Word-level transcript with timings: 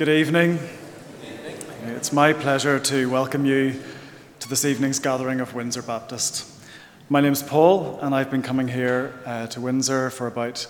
Good 0.00 0.08
evening. 0.08 0.58
It's 1.84 2.10
my 2.10 2.32
pleasure 2.32 2.80
to 2.80 3.10
welcome 3.10 3.44
you 3.44 3.78
to 4.38 4.48
this 4.48 4.64
evening's 4.64 4.98
gathering 4.98 5.40
of 5.40 5.52
Windsor 5.52 5.82
Baptist. 5.82 6.50
My 7.10 7.20
name's 7.20 7.42
Paul, 7.42 7.98
and 8.00 8.14
I've 8.14 8.30
been 8.30 8.40
coming 8.40 8.66
here 8.66 9.12
uh, 9.26 9.46
to 9.48 9.60
Windsor 9.60 10.08
for 10.08 10.26
about 10.26 10.66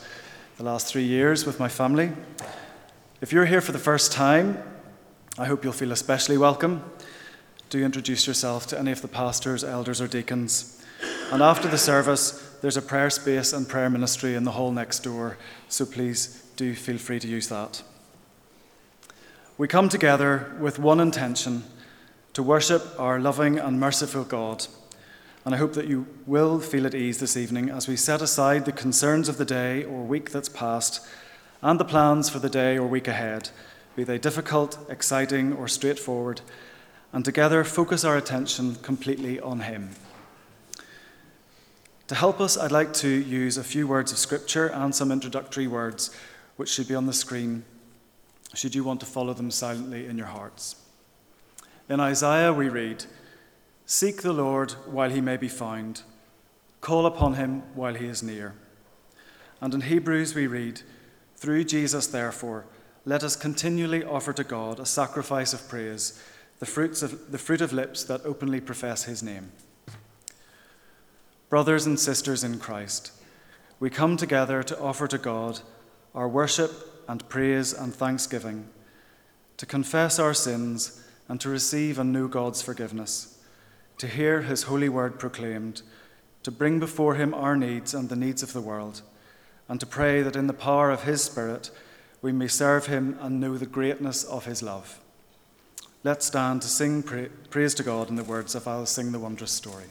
the 0.56 0.65
last 0.65 0.88
three 0.88 1.05
years 1.05 1.47
with 1.47 1.61
my 1.61 1.69
family. 1.69 2.11
If 3.21 3.32
you're 3.32 3.44
here 3.44 3.61
for 3.61 3.71
the 3.71 3.79
first 3.79 4.11
time, 4.11 4.61
I 5.38 5.44
hope 5.44 5.62
you'll 5.62 5.75
feel 5.75 5.93
especially 5.93 6.37
welcome. 6.37 6.83
Do 7.69 7.85
introduce 7.85 8.26
yourself 8.26 8.67
to 8.67 8.79
any 8.81 8.91
of 8.91 9.00
the 9.00 9.06
pastors, 9.06 9.62
elders, 9.62 10.00
or 10.00 10.09
deacons. 10.09 10.85
And 11.31 11.41
after 11.41 11.69
the 11.69 11.79
service, 11.79 12.56
there's 12.62 12.76
a 12.76 12.83
prayer 12.83 13.11
space 13.11 13.53
and 13.53 13.69
prayer 13.69 13.91
ministry 13.91 14.35
in 14.35 14.43
the 14.43 14.50
hall 14.50 14.73
next 14.73 15.05
door, 15.05 15.38
so 15.69 15.87
please 15.87 16.50
do 16.56 16.75
feel 16.75 16.99
free 16.99 17.21
to 17.21 17.29
use 17.29 17.47
that. 17.47 17.85
We 19.61 19.69
come 19.69 19.91
together 19.91 20.51
with 20.59 20.79
one 20.79 21.01
intention 21.01 21.65
to 22.33 22.43
worship 22.43 22.99
our 22.99 23.21
loving 23.21 23.59
and 23.59 23.79
merciful 23.79 24.25
God. 24.25 24.67
And 25.45 25.55
I 25.55 25.59
hope 25.59 25.75
that 25.75 25.87
you 25.87 26.07
will 26.25 26.61
feel 26.61 26.87
at 26.87 26.95
ease 26.95 27.21
this 27.21 27.37
evening 27.37 27.69
as 27.69 27.87
we 27.87 27.95
set 27.95 28.23
aside 28.23 28.65
the 28.65 28.73
concerns 28.73 29.29
of 29.29 29.37
the 29.37 29.45
day 29.45 29.85
or 29.85 30.03
week 30.03 30.31
that's 30.31 30.49
passed 30.49 31.07
and 31.61 31.79
the 31.79 31.85
plans 31.85 32.31
for 32.31 32.39
the 32.39 32.49
day 32.49 32.79
or 32.79 32.87
week 32.87 33.07
ahead, 33.07 33.51
be 33.97 34.03
they 34.03 34.17
difficult, 34.17 34.79
exciting, 34.89 35.53
or 35.53 35.69
straightforward, 35.69 36.41
and 37.12 37.23
together 37.23 37.62
focus 37.62 38.03
our 38.03 38.17
attention 38.17 38.77
completely 38.77 39.39
on 39.41 39.61
Him. 39.61 39.91
To 42.07 42.15
help 42.15 42.41
us, 42.41 42.57
I'd 42.57 42.73
like 42.73 42.95
to 42.95 43.09
use 43.11 43.59
a 43.59 43.62
few 43.62 43.87
words 43.87 44.11
of 44.11 44.17
Scripture 44.17 44.69
and 44.69 44.95
some 44.95 45.12
introductory 45.12 45.67
words 45.67 46.17
which 46.57 46.71
should 46.71 46.89
be 46.89 46.95
on 46.95 47.05
the 47.05 47.12
screen, 47.12 47.65
should 48.55 48.75
you 48.75 48.85
want 48.85 49.00
to 49.00 49.06
follow 49.06 49.32
them 49.32 49.50
silently 49.50 50.06
in 50.06 50.19
your 50.19 50.26
hearts. 50.26 50.76
In 51.88 52.00
Isaiah, 52.00 52.52
we 52.52 52.69
read, 52.69 53.05
Seek 53.87 54.23
the 54.23 54.32
Lord 54.32 54.73
while 54.87 55.11
he 55.11 55.20
may 55.20 55.37
be 55.37 55.49
found, 55.49 56.02
call 56.81 57.06
upon 57.06 57.35
him 57.35 57.62
while 57.75 57.94
he 57.94 58.06
is 58.06 58.23
near. 58.23 58.55
And 59.61 59.75
in 59.75 59.82
Hebrews, 59.82 60.35
we 60.35 60.47
read, 60.47 60.82
Through 61.37 61.64
Jesus, 61.64 62.06
therefore, 62.06 62.67
let 63.05 63.25
us 63.25 63.37
continually 63.37 64.05
offer 64.05 64.32
to 64.32 64.44
God 64.44 64.79
a 64.79 64.87
sacrifice 64.87 65.52
of 65.52 65.69
praise, 65.69 66.23
the, 66.58 66.67
fruits 66.67 67.02
of, 67.02 67.32
the 67.32 67.38
fruit 67.38 67.61
of 67.61 67.73
lips 67.73 68.05
that 68.05 68.25
openly 68.25 68.61
profess 68.61 69.05
his 69.05 69.23
name. 69.23 69.50
Brothers 71.49 71.87
and 71.87 71.99
sisters 71.99 72.44
in 72.44 72.58
Christ, 72.61 73.12
we 73.81 73.91
come 73.91 74.17
together 74.17 74.62
to 74.62 74.79
offer 74.79 75.08
to 75.08 75.19
God 75.19 75.61
our 76.14 76.29
worship 76.29 76.89
and 77.11 77.29
praise 77.29 77.73
and 77.73 77.93
thanksgiving, 77.93 78.69
to 79.57 79.67
confess 79.67 80.21
our 80.21 80.33
sins 80.33 81.05
and 81.29 81.41
to 81.41 81.49
receive 81.49 81.99
and 81.99 82.12
know 82.12 82.29
God's 82.29 82.62
forgiveness, 82.62 83.37
to 83.99 84.07
hear 84.07 84.43
His 84.43 84.62
holy 84.62 84.89
word 84.89 85.19
proclaimed, 85.19 85.83
to 86.45 86.53
bring 86.53 86.79
before 86.79 87.17
Him 87.17 87.35
our 87.35 87.57
needs 87.57 87.95
and 87.95 88.09
the 88.09 88.15
needs 88.15 88.45
of 88.45 88.53
the 88.53 88.61
world, 88.61 89.03
and 89.69 89.81
to 89.81 89.87
pray 89.87 90.23
that 90.23 90.37
in 90.37 90.47
the 90.47 90.53
power 90.53 90.93
of 90.93 91.03
His 91.03 91.25
Spirit 91.25 91.73
we 92.23 92.31
may 92.31 92.47
serve 92.47 92.87
Him 92.87 93.19
and 93.21 93.41
know 93.41 93.59
the 93.59 93.67
greatness 93.67 94.23
of 94.23 94.45
His 94.45 94.62
love. 94.62 95.01
Let's 96.05 96.27
stand 96.27 96.62
to 96.62 96.69
sing 96.69 97.03
pra- 97.03 97.29
praise 97.51 97.75
to 97.75 97.83
God 97.83 98.09
in 98.09 98.15
the 98.15 98.23
words 98.23 98.55
of 98.55 98.69
I'll 98.69 98.87
Sing 98.87 99.11
the 99.11 99.19
Wondrous 99.19 99.51
Story. 99.51 99.87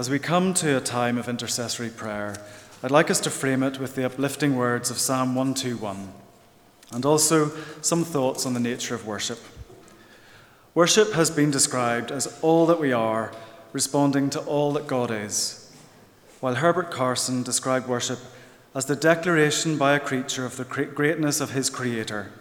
As 0.00 0.08
we 0.08 0.18
come 0.18 0.54
to 0.54 0.78
a 0.78 0.80
time 0.80 1.18
of 1.18 1.28
intercessory 1.28 1.90
prayer, 1.90 2.34
I'd 2.82 2.90
like 2.90 3.10
us 3.10 3.20
to 3.20 3.28
frame 3.28 3.62
it 3.62 3.78
with 3.78 3.96
the 3.96 4.06
uplifting 4.06 4.56
words 4.56 4.90
of 4.90 4.96
Psalm 4.96 5.34
121 5.34 6.10
and 6.90 7.04
also 7.04 7.52
some 7.82 8.04
thoughts 8.04 8.46
on 8.46 8.54
the 8.54 8.60
nature 8.60 8.94
of 8.94 9.06
worship. 9.06 9.38
Worship 10.74 11.12
has 11.12 11.30
been 11.30 11.50
described 11.50 12.10
as 12.10 12.38
all 12.40 12.64
that 12.64 12.80
we 12.80 12.94
are, 12.94 13.34
responding 13.74 14.30
to 14.30 14.40
all 14.44 14.72
that 14.72 14.86
God 14.86 15.10
is, 15.10 15.70
while 16.40 16.54
Herbert 16.54 16.90
Carson 16.90 17.42
described 17.42 17.86
worship 17.86 18.20
as 18.74 18.86
the 18.86 18.96
declaration 18.96 19.76
by 19.76 19.94
a 19.94 20.00
creature 20.00 20.46
of 20.46 20.56
the 20.56 20.64
greatness 20.64 21.42
of 21.42 21.50
his 21.50 21.68
Creator. 21.68 22.32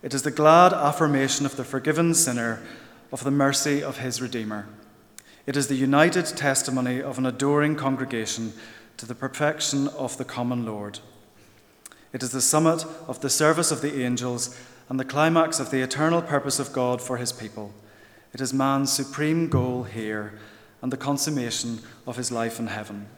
It 0.00 0.14
is 0.14 0.22
the 0.22 0.30
glad 0.30 0.72
affirmation 0.72 1.44
of 1.44 1.56
the 1.56 1.64
forgiven 1.64 2.14
sinner 2.14 2.62
of 3.10 3.24
the 3.24 3.32
mercy 3.32 3.82
of 3.82 3.98
his 3.98 4.22
Redeemer. 4.22 4.68
It 5.46 5.56
is 5.56 5.68
the 5.68 5.74
united 5.74 6.24
testimony 6.26 7.02
of 7.02 7.18
an 7.18 7.26
adoring 7.26 7.76
congregation 7.76 8.54
to 8.96 9.06
the 9.06 9.14
perfection 9.14 9.88
of 9.88 10.16
the 10.16 10.24
common 10.24 10.64
Lord. 10.64 11.00
It 12.12 12.22
is 12.22 12.30
the 12.30 12.40
summit 12.40 12.84
of 13.08 13.20
the 13.20 13.28
service 13.28 13.70
of 13.70 13.82
the 13.82 14.02
angels 14.02 14.58
and 14.88 14.98
the 14.98 15.04
climax 15.04 15.60
of 15.60 15.70
the 15.70 15.82
eternal 15.82 16.22
purpose 16.22 16.58
of 16.58 16.72
God 16.72 17.02
for 17.02 17.16
his 17.16 17.32
people. 17.32 17.74
It 18.32 18.40
is 18.40 18.54
man's 18.54 18.92
supreme 18.92 19.48
goal 19.48 19.84
here 19.84 20.38
and 20.80 20.92
the 20.92 20.96
consummation 20.96 21.80
of 22.06 22.16
his 22.16 22.30
life 22.30 22.58
in 22.58 22.68
heaven. 22.68 23.08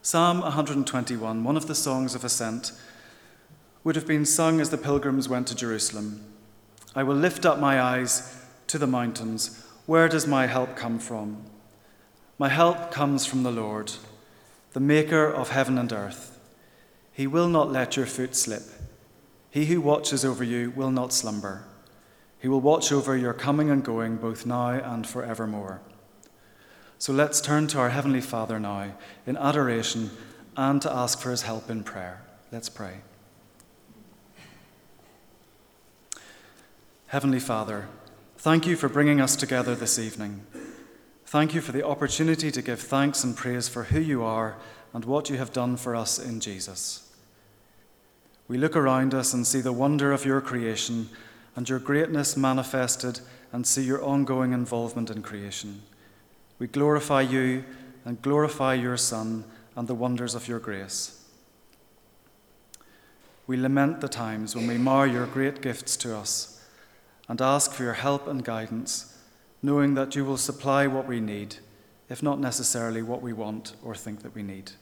Psalm 0.00 0.40
121, 0.40 1.44
one 1.44 1.56
of 1.56 1.66
the 1.66 1.74
songs 1.74 2.14
of 2.14 2.24
ascent, 2.24 2.72
would 3.84 3.94
have 3.94 4.06
been 4.06 4.26
sung 4.26 4.60
as 4.60 4.70
the 4.70 4.78
pilgrims 4.78 5.28
went 5.28 5.46
to 5.48 5.54
Jerusalem. 5.54 6.24
I 6.94 7.02
will 7.02 7.14
lift 7.14 7.46
up 7.46 7.58
my 7.58 7.80
eyes 7.80 8.44
to 8.66 8.78
the 8.78 8.86
mountains. 8.86 9.64
Where 9.86 10.08
does 10.08 10.26
my 10.26 10.46
help 10.46 10.76
come 10.76 10.98
from? 10.98 11.44
My 12.38 12.48
help 12.48 12.90
comes 12.90 13.26
from 13.26 13.42
the 13.42 13.50
Lord, 13.50 13.92
the 14.72 14.80
maker 14.80 15.26
of 15.26 15.50
heaven 15.50 15.76
and 15.78 15.92
earth. 15.92 16.38
He 17.12 17.26
will 17.26 17.48
not 17.48 17.70
let 17.70 17.96
your 17.96 18.06
foot 18.06 18.34
slip. 18.34 18.62
He 19.50 19.66
who 19.66 19.80
watches 19.80 20.24
over 20.24 20.42
you 20.42 20.72
will 20.74 20.90
not 20.90 21.12
slumber. 21.12 21.64
He 22.38 22.48
will 22.48 22.60
watch 22.60 22.90
over 22.90 23.16
your 23.16 23.34
coming 23.34 23.70
and 23.70 23.84
going 23.84 24.16
both 24.16 24.46
now 24.46 24.70
and 24.70 25.06
forevermore. 25.06 25.80
So 26.98 27.12
let's 27.12 27.40
turn 27.40 27.66
to 27.68 27.78
our 27.78 27.90
Heavenly 27.90 28.20
Father 28.20 28.58
now 28.58 28.92
in 29.26 29.36
adoration 29.36 30.10
and 30.56 30.80
to 30.82 30.92
ask 30.92 31.20
for 31.20 31.30
his 31.30 31.42
help 31.42 31.68
in 31.68 31.82
prayer. 31.82 32.22
Let's 32.50 32.68
pray. 32.68 32.98
Heavenly 37.06 37.40
Father, 37.40 37.88
Thank 38.42 38.66
you 38.66 38.74
for 38.74 38.88
bringing 38.88 39.20
us 39.20 39.36
together 39.36 39.76
this 39.76 40.00
evening. 40.00 40.44
Thank 41.26 41.54
you 41.54 41.60
for 41.60 41.70
the 41.70 41.86
opportunity 41.86 42.50
to 42.50 42.60
give 42.60 42.80
thanks 42.80 43.22
and 43.22 43.36
praise 43.36 43.68
for 43.68 43.84
who 43.84 44.00
you 44.00 44.24
are 44.24 44.56
and 44.92 45.04
what 45.04 45.30
you 45.30 45.36
have 45.36 45.52
done 45.52 45.76
for 45.76 45.94
us 45.94 46.18
in 46.18 46.40
Jesus. 46.40 47.08
We 48.48 48.58
look 48.58 48.74
around 48.74 49.14
us 49.14 49.32
and 49.32 49.46
see 49.46 49.60
the 49.60 49.72
wonder 49.72 50.10
of 50.10 50.24
your 50.24 50.40
creation 50.40 51.08
and 51.54 51.68
your 51.68 51.78
greatness 51.78 52.36
manifested 52.36 53.20
and 53.52 53.64
see 53.64 53.84
your 53.84 54.02
ongoing 54.02 54.52
involvement 54.52 55.08
in 55.08 55.22
creation. 55.22 55.82
We 56.58 56.66
glorify 56.66 57.20
you 57.20 57.62
and 58.04 58.20
glorify 58.22 58.74
your 58.74 58.96
Son 58.96 59.44
and 59.76 59.86
the 59.86 59.94
wonders 59.94 60.34
of 60.34 60.48
your 60.48 60.58
grace. 60.58 61.22
We 63.46 63.56
lament 63.56 64.00
the 64.00 64.08
times 64.08 64.56
when 64.56 64.66
we 64.66 64.78
mar 64.78 65.06
your 65.06 65.26
great 65.26 65.62
gifts 65.62 65.96
to 65.98 66.16
us 66.16 66.51
and 67.32 67.40
ask 67.40 67.72
for 67.72 67.82
your 67.82 67.94
help 67.94 68.28
and 68.28 68.44
guidance, 68.44 69.16
knowing 69.62 69.94
that 69.94 70.14
you 70.14 70.22
will 70.22 70.36
supply 70.36 70.86
what 70.86 71.08
we 71.08 71.18
need, 71.18 71.56
if 72.10 72.22
not 72.22 72.38
necessarily 72.38 73.00
what 73.00 73.22
we 73.22 73.32
want 73.32 73.74
or 73.82 73.94
think 73.94 74.20
that 74.20 74.34
we 74.34 74.42
need. 74.42 74.72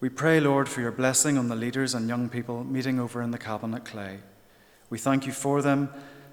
We 0.00 0.08
pray, 0.08 0.40
Lord, 0.40 0.68
for 0.68 0.80
your 0.80 0.90
blessing 0.90 1.38
on 1.38 1.46
the 1.46 1.54
leaders 1.54 1.94
and 1.94 2.08
young 2.08 2.28
people 2.28 2.64
meeting 2.64 2.98
over 2.98 3.22
in 3.22 3.30
the 3.30 3.38
cabin 3.38 3.72
at 3.72 3.84
Clay. 3.84 4.18
We 4.90 4.98
thank 4.98 5.26
you 5.26 5.32
for 5.32 5.62
them 5.62 5.90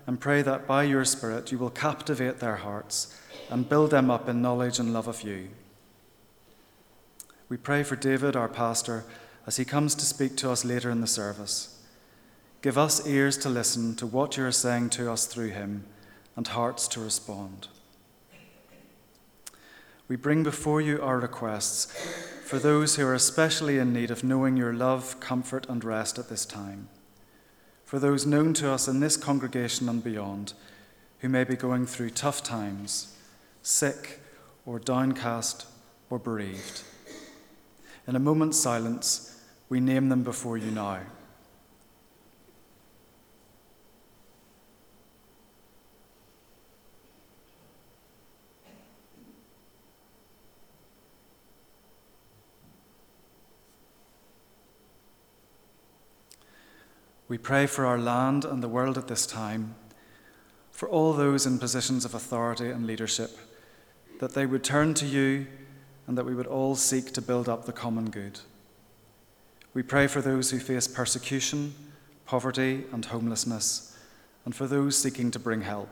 and 0.07 0.19
pray 0.19 0.41
that 0.41 0.65
by 0.65 0.85
your 0.85 1.05
Spirit 1.05 1.51
you 1.51 1.59
will 1.59 1.69
captivate 1.69 2.39
their 2.39 2.55
hearts 2.55 3.15
and 3.51 3.69
build 3.69 3.91
them 3.91 4.09
up 4.09 4.27
in 4.27 4.41
knowledge 4.41 4.79
and 4.79 4.91
love 4.91 5.07
of 5.07 5.21
you. 5.21 5.49
We 7.47 7.57
pray 7.57 7.83
for 7.83 7.95
David, 7.95 8.35
our 8.35 8.49
pastor, 8.49 9.05
as 9.45 9.57
he 9.57 9.65
comes 9.65 9.93
to 9.93 10.03
speak 10.03 10.35
to 10.37 10.49
us 10.49 10.65
later 10.65 10.89
in 10.89 11.01
the 11.01 11.05
service. 11.05 11.72
Give 12.63 12.77
us 12.77 13.05
ears 13.05 13.37
to 13.39 13.49
listen 13.49 13.93
to 13.97 14.07
what 14.07 14.37
you 14.37 14.45
are 14.45 14.51
saying 14.53 14.91
to 14.91 15.11
us 15.11 15.25
through 15.25 15.49
him 15.49 15.83
and 16.37 16.47
hearts 16.47 16.87
to 16.87 17.01
respond. 17.01 17.67
We 20.07 20.15
bring 20.15 20.43
before 20.43 20.79
you 20.79 21.01
our 21.01 21.19
requests 21.19 21.87
for 22.45 22.59
those 22.59 22.95
who 22.95 23.05
are 23.05 23.13
especially 23.13 23.79
in 23.79 23.91
need 23.91 24.09
of 24.11 24.23
knowing 24.23 24.55
your 24.55 24.71
love, 24.71 25.19
comfort, 25.19 25.67
and 25.67 25.83
rest 25.83 26.17
at 26.17 26.29
this 26.29 26.45
time. 26.45 26.87
For 27.83 27.99
those 27.99 28.25
known 28.25 28.53
to 28.53 28.71
us 28.71 28.87
in 28.87 29.01
this 29.01 29.17
congregation 29.17 29.89
and 29.89 30.01
beyond 30.01 30.53
who 31.19 31.27
may 31.27 31.43
be 31.43 31.57
going 31.57 31.85
through 31.85 32.11
tough 32.11 32.43
times, 32.43 33.13
sick 33.61 34.21
or 34.65 34.79
downcast 34.79 35.65
or 36.09 36.17
bereaved. 36.17 36.83
In 38.07 38.15
a 38.15 38.19
moment's 38.19 38.57
silence, 38.57 39.37
we 39.67 39.81
name 39.81 40.07
them 40.07 40.23
before 40.23 40.57
you 40.57 40.71
now. 40.71 41.01
We 57.33 57.39
pray 57.39 57.65
for 57.65 57.87
our 57.87 57.97
land 57.97 58.45
and 58.45 58.61
the 58.61 58.67
world 58.67 58.95
at 58.95 59.07
this 59.07 59.25
time, 59.25 59.73
for 60.69 60.87
all 60.87 61.13
those 61.13 61.47
in 61.47 61.57
positions 61.57 62.05
of 62.05 62.13
authority 62.13 62.69
and 62.69 62.85
leadership, 62.85 63.31
that 64.19 64.35
they 64.35 64.45
would 64.45 64.63
turn 64.63 64.93
to 64.93 65.07
you 65.07 65.47
and 66.05 66.15
that 66.15 66.27
we 66.27 66.35
would 66.35 66.45
all 66.45 66.75
seek 66.75 67.11
to 67.13 67.23
build 67.23 67.49
up 67.49 67.65
the 67.65 67.73
common 67.73 68.11
good. 68.11 68.41
We 69.73 69.81
pray 69.81 70.05
for 70.05 70.21
those 70.21 70.51
who 70.51 70.59
face 70.59 70.87
persecution, 70.87 71.73
poverty, 72.27 72.83
and 72.91 73.03
homelessness, 73.03 73.97
and 74.45 74.55
for 74.55 74.67
those 74.67 74.95
seeking 74.95 75.31
to 75.31 75.39
bring 75.39 75.61
help. 75.61 75.89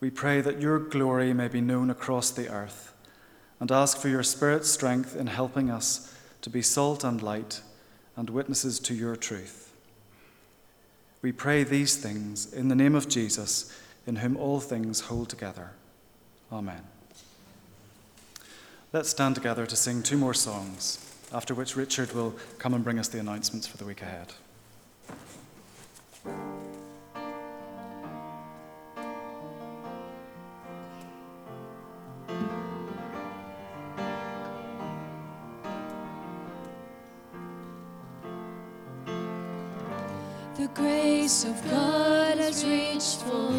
We 0.00 0.08
pray 0.08 0.40
that 0.40 0.62
your 0.62 0.78
glory 0.78 1.34
may 1.34 1.48
be 1.48 1.60
known 1.60 1.90
across 1.90 2.30
the 2.30 2.48
earth, 2.48 2.94
and 3.60 3.70
ask 3.70 3.98
for 3.98 4.08
your 4.08 4.22
Spirit's 4.22 4.70
strength 4.70 5.14
in 5.14 5.26
helping 5.26 5.68
us 5.68 6.16
to 6.40 6.48
be 6.48 6.62
salt 6.62 7.04
and 7.04 7.20
light 7.22 7.60
and 8.16 8.30
witnesses 8.30 8.78
to 8.80 8.94
your 8.94 9.16
truth. 9.16 9.72
We 11.22 11.32
pray 11.32 11.62
these 11.62 11.96
things 11.96 12.52
in 12.52 12.68
the 12.68 12.74
name 12.74 12.94
of 12.94 13.08
Jesus, 13.08 13.72
in 14.06 14.16
whom 14.16 14.36
all 14.36 14.60
things 14.60 15.00
hold 15.02 15.28
together. 15.28 15.70
Amen. 16.50 16.82
Let's 18.92 19.08
stand 19.08 19.36
together 19.36 19.64
to 19.64 19.76
sing 19.76 20.02
two 20.02 20.18
more 20.18 20.34
songs, 20.34 20.98
after 21.32 21.54
which 21.54 21.76
Richard 21.76 22.12
will 22.12 22.34
come 22.58 22.74
and 22.74 22.84
bring 22.84 22.98
us 22.98 23.08
the 23.08 23.20
announcements 23.20 23.66
for 23.66 23.78
the 23.78 23.84
week 23.84 24.02
ahead. 24.02 24.34
Grace 41.22 41.44
of 41.44 41.70
God 41.70 42.38
has 42.38 42.66
reached 42.66 43.22
for 43.22 43.51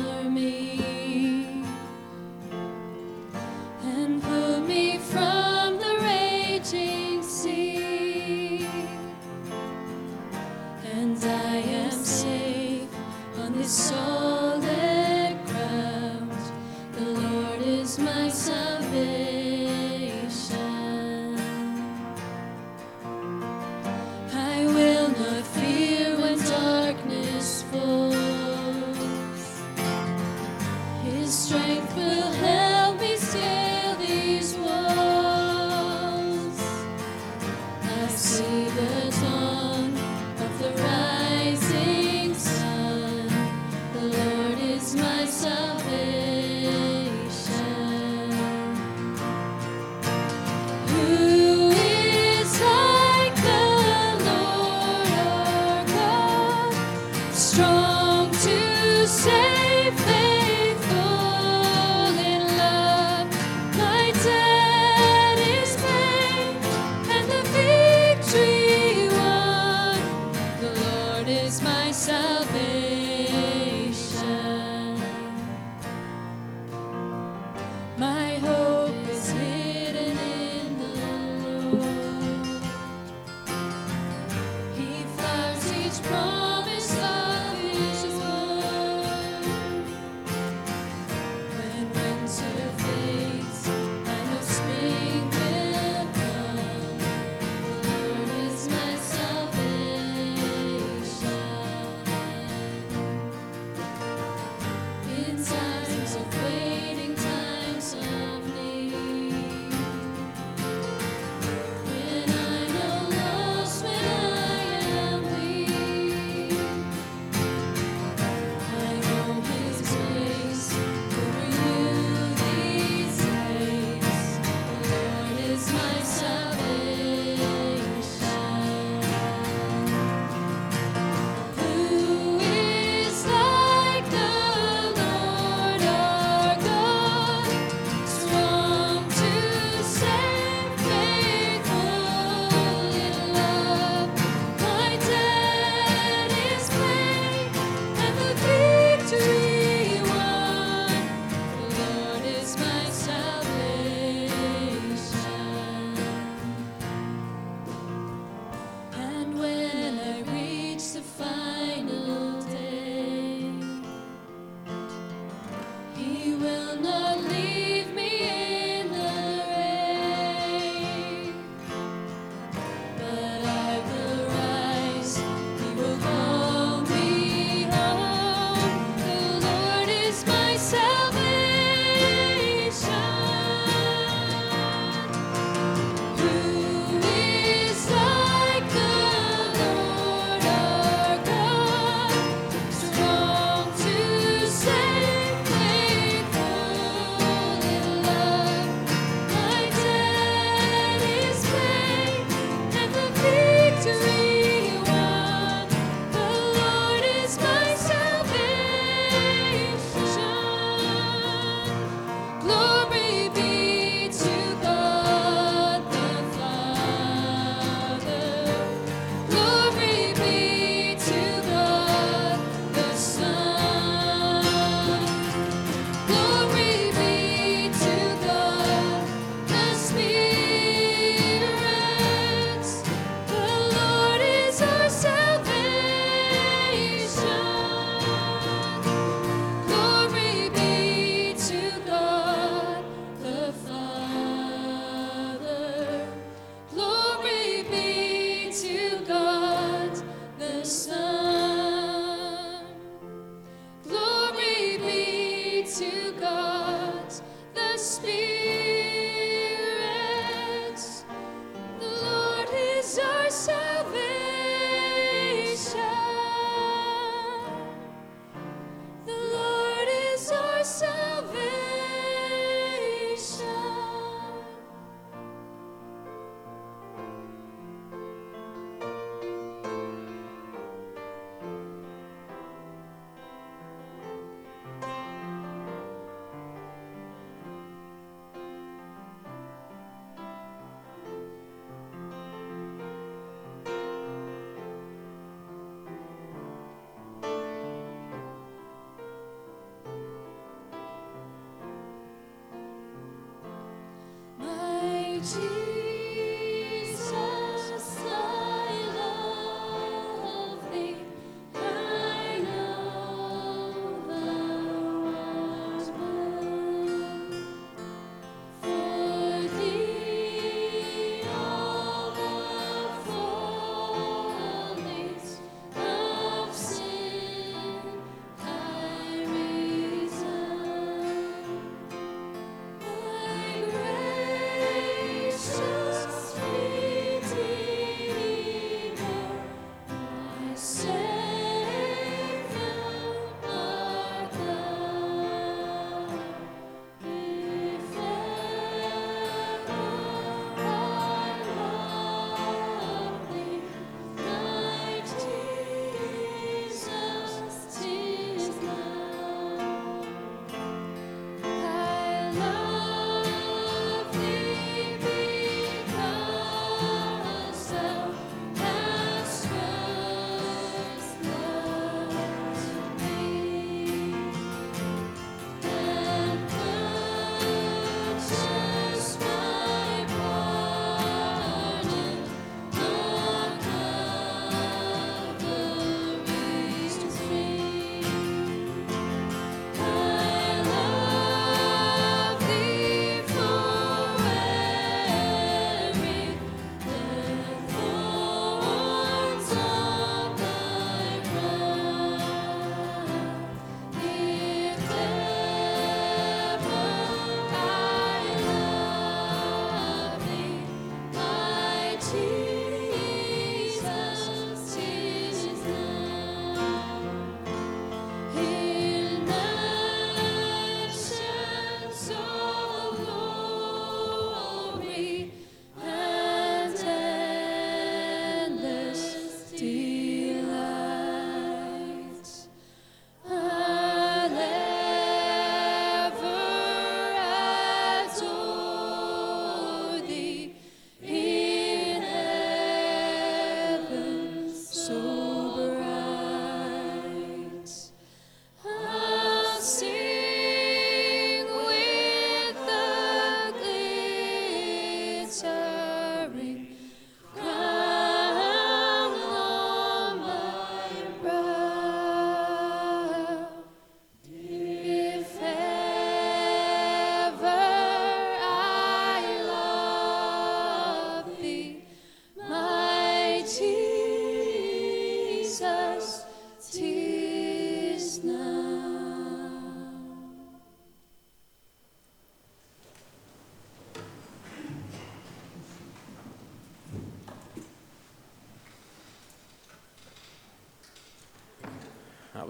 That 362.34 362.63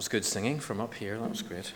was 0.03 0.09
good 0.09 0.25
singing 0.25 0.59
from 0.59 0.81
up 0.81 0.93
here. 0.93 1.17
That 1.17 1.29
was 1.29 1.41
great. 1.41 1.71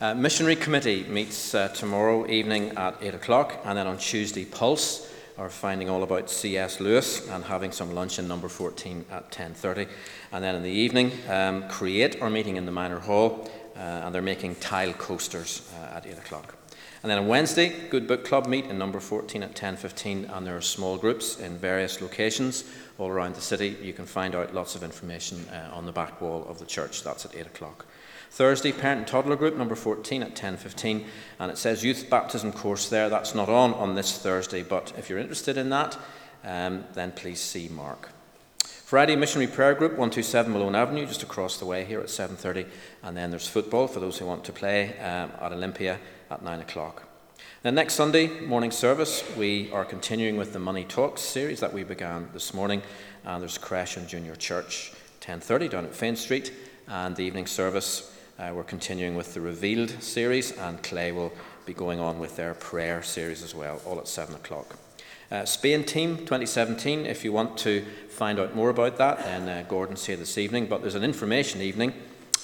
Uh, 0.00 0.14
Missionary 0.14 0.54
Committee 0.54 1.02
meets 1.08 1.56
uh, 1.56 1.66
tomorrow 1.66 2.24
evening 2.30 2.70
at 2.76 2.94
8 3.02 3.16
o'clock, 3.16 3.58
and 3.64 3.76
then 3.76 3.88
on 3.88 3.98
Tuesday, 3.98 4.44
Pulse 4.44 5.10
are 5.36 5.50
finding 5.50 5.90
all 5.90 6.04
about 6.04 6.30
C.S. 6.30 6.78
Lewis 6.78 7.28
and 7.28 7.42
having 7.42 7.72
some 7.72 7.92
lunch 7.96 8.20
in 8.20 8.28
number 8.28 8.48
14 8.48 9.06
at 9.10 9.32
10.30. 9.32 9.88
And 10.30 10.44
then 10.44 10.54
in 10.54 10.62
the 10.62 10.70
evening, 10.70 11.10
um, 11.28 11.68
Create 11.68 12.22
are 12.22 12.30
meeting 12.30 12.58
in 12.58 12.64
the 12.64 12.70
Minor 12.70 13.00
Hall, 13.00 13.50
uh, 13.74 13.80
and 13.80 14.14
they're 14.14 14.22
making 14.22 14.54
tile 14.56 14.92
coasters 14.92 15.68
at 15.75 15.75
8 15.75 15.75
o'clock. 16.26 16.56
And 17.02 17.10
then 17.10 17.18
on 17.18 17.28
Wednesday, 17.28 17.88
Good 17.88 18.08
Book 18.08 18.24
Club 18.24 18.46
meet 18.46 18.66
in 18.66 18.78
number 18.78 18.98
14 18.98 19.42
at 19.42 19.54
10.15, 19.54 20.36
and 20.36 20.46
there 20.46 20.56
are 20.56 20.62
small 20.62 20.96
groups 20.96 21.38
in 21.38 21.56
various 21.56 22.00
locations 22.00 22.64
all 22.98 23.08
around 23.08 23.36
the 23.36 23.40
city. 23.40 23.76
You 23.80 23.92
can 23.92 24.06
find 24.06 24.34
out 24.34 24.54
lots 24.54 24.74
of 24.74 24.82
information 24.82 25.46
uh, 25.50 25.70
on 25.72 25.86
the 25.86 25.92
back 25.92 26.20
wall 26.20 26.44
of 26.48 26.58
the 26.58 26.66
church. 26.66 27.04
That's 27.04 27.24
at 27.24 27.36
8 27.36 27.46
o'clock. 27.46 27.86
Thursday, 28.30 28.72
parent 28.72 28.98
and 28.98 29.06
toddler 29.06 29.36
group 29.36 29.56
number 29.56 29.76
14 29.76 30.22
at 30.22 30.34
10:15, 30.34 31.06
and 31.38 31.50
it 31.50 31.58
says 31.58 31.84
youth 31.84 32.10
baptism 32.10 32.52
course 32.52 32.88
there. 32.88 33.08
That's 33.08 33.34
not 33.34 33.48
on 33.48 33.72
on 33.74 33.94
this 33.94 34.18
Thursday, 34.18 34.62
but 34.62 34.92
if 34.98 35.08
you're 35.08 35.20
interested 35.20 35.56
in 35.56 35.70
that, 35.70 35.96
um, 36.44 36.84
then 36.94 37.12
please 37.12 37.40
see 37.40 37.68
Mark. 37.68 38.10
Friday, 38.64 39.16
missionary 39.16 39.50
prayer 39.50 39.74
group 39.74 39.92
127 39.92 40.52
Malone 40.52 40.74
Avenue, 40.74 41.06
just 41.06 41.22
across 41.22 41.56
the 41.58 41.66
way 41.66 41.84
here 41.84 42.00
at 42.00 42.10
7:30, 42.10 42.66
and 43.02 43.16
then 43.16 43.30
there's 43.30 43.48
football 43.48 43.86
for 43.86 44.00
those 44.00 44.18
who 44.18 44.26
want 44.26 44.44
to 44.44 44.52
play 44.52 44.98
um, 44.98 45.30
at 45.40 45.52
Olympia 45.52 45.98
at 46.30 46.42
9 46.42 46.60
o'clock. 46.60 47.04
Then 47.62 47.74
next 47.74 47.94
Sunday 47.94 48.28
morning 48.40 48.70
service, 48.70 49.24
we 49.36 49.70
are 49.72 49.84
continuing 49.84 50.36
with 50.36 50.52
the 50.52 50.58
Money 50.58 50.84
Talks 50.84 51.20
series 51.20 51.60
that 51.60 51.72
we 51.72 51.84
began 51.84 52.28
this 52.32 52.54
morning, 52.54 52.82
and 53.24 53.42
there's 53.42 53.58
Crash 53.58 53.96
and 53.96 54.06
Junior 54.06 54.36
Church 54.36 54.92
10:30 55.20 55.68
down 55.68 55.84
at 55.84 55.94
Fane 55.94 56.16
Street, 56.16 56.52
and 56.86 57.16
the 57.16 57.24
evening 57.24 57.46
service. 57.46 58.12
Uh, 58.38 58.52
we're 58.54 58.62
continuing 58.62 59.16
with 59.16 59.34
the 59.34 59.40
Revealed 59.40 60.02
series, 60.02 60.52
and 60.52 60.82
Clay 60.82 61.10
will 61.10 61.32
be 61.64 61.72
going 61.72 61.98
on 61.98 62.18
with 62.18 62.36
their 62.36 62.54
prayer 62.54 63.02
series 63.02 63.42
as 63.42 63.54
well, 63.54 63.80
all 63.84 63.98
at 63.98 64.06
7 64.06 64.34
o'clock. 64.34 64.76
Uh, 65.30 65.44
Spain 65.44 65.82
Team 65.82 66.18
2017, 66.18 67.04
if 67.04 67.24
you 67.24 67.32
want 67.32 67.58
to 67.58 67.84
find 68.08 68.38
out 68.38 68.54
more 68.54 68.70
about 68.70 68.96
that, 68.98 69.18
then 69.24 69.48
uh, 69.48 69.64
Gordon's 69.68 70.06
here 70.06 70.16
this 70.16 70.38
evening. 70.38 70.66
But 70.66 70.82
there's 70.82 70.94
an 70.94 71.02
information 71.02 71.60
evening 71.60 71.94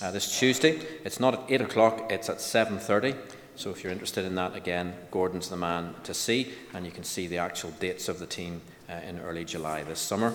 uh, 0.02 0.10
this 0.10 0.38
Tuesday. 0.38 0.80
It's 1.04 1.20
not 1.20 1.34
at 1.34 1.44
8 1.48 1.60
o'clock, 1.60 2.10
it's 2.10 2.28
at 2.28 2.38
7.30. 2.38 3.16
So 3.56 3.70
if 3.70 3.82
you're 3.82 3.92
interested 3.92 4.24
in 4.24 4.34
that, 4.36 4.56
again, 4.56 4.94
Gordon's 5.10 5.48
the 5.48 5.56
man 5.56 5.94
to 6.04 6.14
see, 6.14 6.52
and 6.74 6.86
you 6.86 6.92
can 6.92 7.04
see 7.04 7.26
the 7.26 7.38
actual 7.38 7.70
dates 7.72 8.08
of 8.08 8.18
the 8.18 8.26
team 8.26 8.62
uh, 8.88 8.94
in 9.06 9.20
early 9.20 9.44
July 9.44 9.82
this 9.82 10.00
summer. 10.00 10.34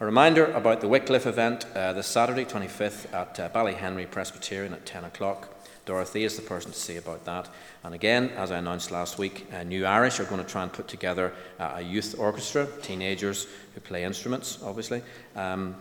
A 0.00 0.04
reminder 0.04 0.46
about 0.46 0.80
the 0.80 0.88
Wycliffe 0.88 1.26
event 1.26 1.66
uh, 1.74 1.92
this 1.92 2.06
Saturday, 2.06 2.44
25th, 2.44 3.12
at 3.14 3.38
uh, 3.38 3.48
Ballyhenry 3.50 4.10
Presbyterian 4.10 4.72
at 4.72 4.84
10 4.84 5.04
o'clock. 5.04 5.54
Dorothy 5.86 6.24
is 6.24 6.36
the 6.36 6.42
person 6.42 6.72
to 6.72 6.78
see 6.78 6.96
about 6.96 7.24
that. 7.26 7.48
And 7.84 7.94
again, 7.94 8.30
as 8.30 8.50
I 8.50 8.58
announced 8.58 8.90
last 8.90 9.18
week, 9.18 9.46
uh, 9.52 9.62
New 9.62 9.84
Irish 9.84 10.18
are 10.18 10.24
going 10.24 10.42
to 10.42 10.50
try 10.50 10.62
and 10.62 10.72
put 10.72 10.88
together 10.88 11.32
uh, 11.60 11.74
a 11.76 11.82
youth 11.82 12.16
orchestra, 12.18 12.66
teenagers 12.82 13.46
who 13.74 13.80
play 13.80 14.02
instruments, 14.04 14.58
obviously. 14.62 15.02
Um, 15.36 15.76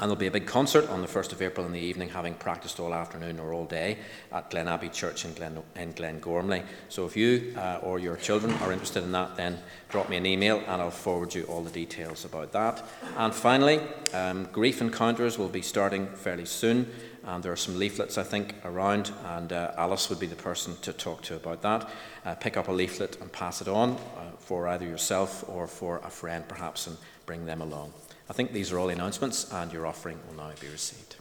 And 0.00 0.08
there'll 0.08 0.16
be 0.16 0.26
a 0.26 0.30
big 0.30 0.46
concert 0.46 0.88
on 0.88 1.02
the 1.02 1.06
1st 1.06 1.32
of 1.32 1.42
April 1.42 1.66
in 1.66 1.72
the 1.72 1.78
evening, 1.78 2.08
having 2.08 2.34
practiced 2.34 2.80
all 2.80 2.94
afternoon 2.94 3.38
or 3.38 3.52
all 3.52 3.66
day 3.66 3.98
at 4.32 4.50
Glen 4.50 4.66
Abbey 4.66 4.88
Church 4.88 5.26
in 5.26 5.34
Glen, 5.34 5.62
in 5.76 5.92
Glengormley. 5.92 6.64
So 6.88 7.04
if 7.04 7.14
you 7.14 7.54
uh, 7.58 7.78
or 7.82 7.98
your 7.98 8.16
children 8.16 8.54
are 8.54 8.72
interested 8.72 9.04
in 9.04 9.12
that, 9.12 9.36
then 9.36 9.58
drop 9.90 10.08
me 10.08 10.16
an 10.16 10.24
email 10.24 10.62
and 10.66 10.80
I'll 10.80 10.90
forward 10.90 11.34
you 11.34 11.44
all 11.44 11.62
the 11.62 11.70
details 11.70 12.24
about 12.24 12.52
that. 12.52 12.82
And 13.16 13.34
finally, 13.34 13.80
um, 14.14 14.48
Grief 14.50 14.80
Encounters 14.80 15.38
will 15.38 15.50
be 15.50 15.62
starting 15.62 16.06
fairly 16.08 16.46
soon. 16.46 16.90
And 17.24 17.42
there 17.42 17.52
are 17.52 17.56
some 17.56 17.78
leaflets, 17.78 18.18
I 18.18 18.24
think, 18.24 18.56
around, 18.64 19.12
and 19.24 19.52
uh, 19.52 19.72
Alice 19.76 20.10
would 20.10 20.18
be 20.18 20.26
the 20.26 20.34
person 20.34 20.76
to 20.82 20.92
talk 20.92 21.22
to 21.22 21.36
about 21.36 21.62
that. 21.62 21.88
Uh, 22.24 22.34
pick 22.34 22.56
up 22.56 22.66
a 22.66 22.72
leaflet 22.72 23.20
and 23.20 23.30
pass 23.30 23.60
it 23.60 23.68
on 23.68 23.90
uh, 23.92 24.32
for 24.40 24.66
either 24.66 24.84
yourself 24.84 25.44
or 25.48 25.68
for 25.68 25.98
a 25.98 26.10
friend, 26.10 26.48
perhaps, 26.48 26.88
and 26.88 26.96
bring 27.24 27.46
them 27.46 27.60
along. 27.62 27.92
I 28.32 28.34
think 28.34 28.54
these 28.54 28.72
are 28.72 28.78
all 28.78 28.86
the 28.86 28.94
announcements, 28.94 29.52
and 29.52 29.70
your 29.70 29.86
offering 29.86 30.18
will 30.26 30.36
now 30.36 30.52
be 30.58 30.66
received. 30.68 31.16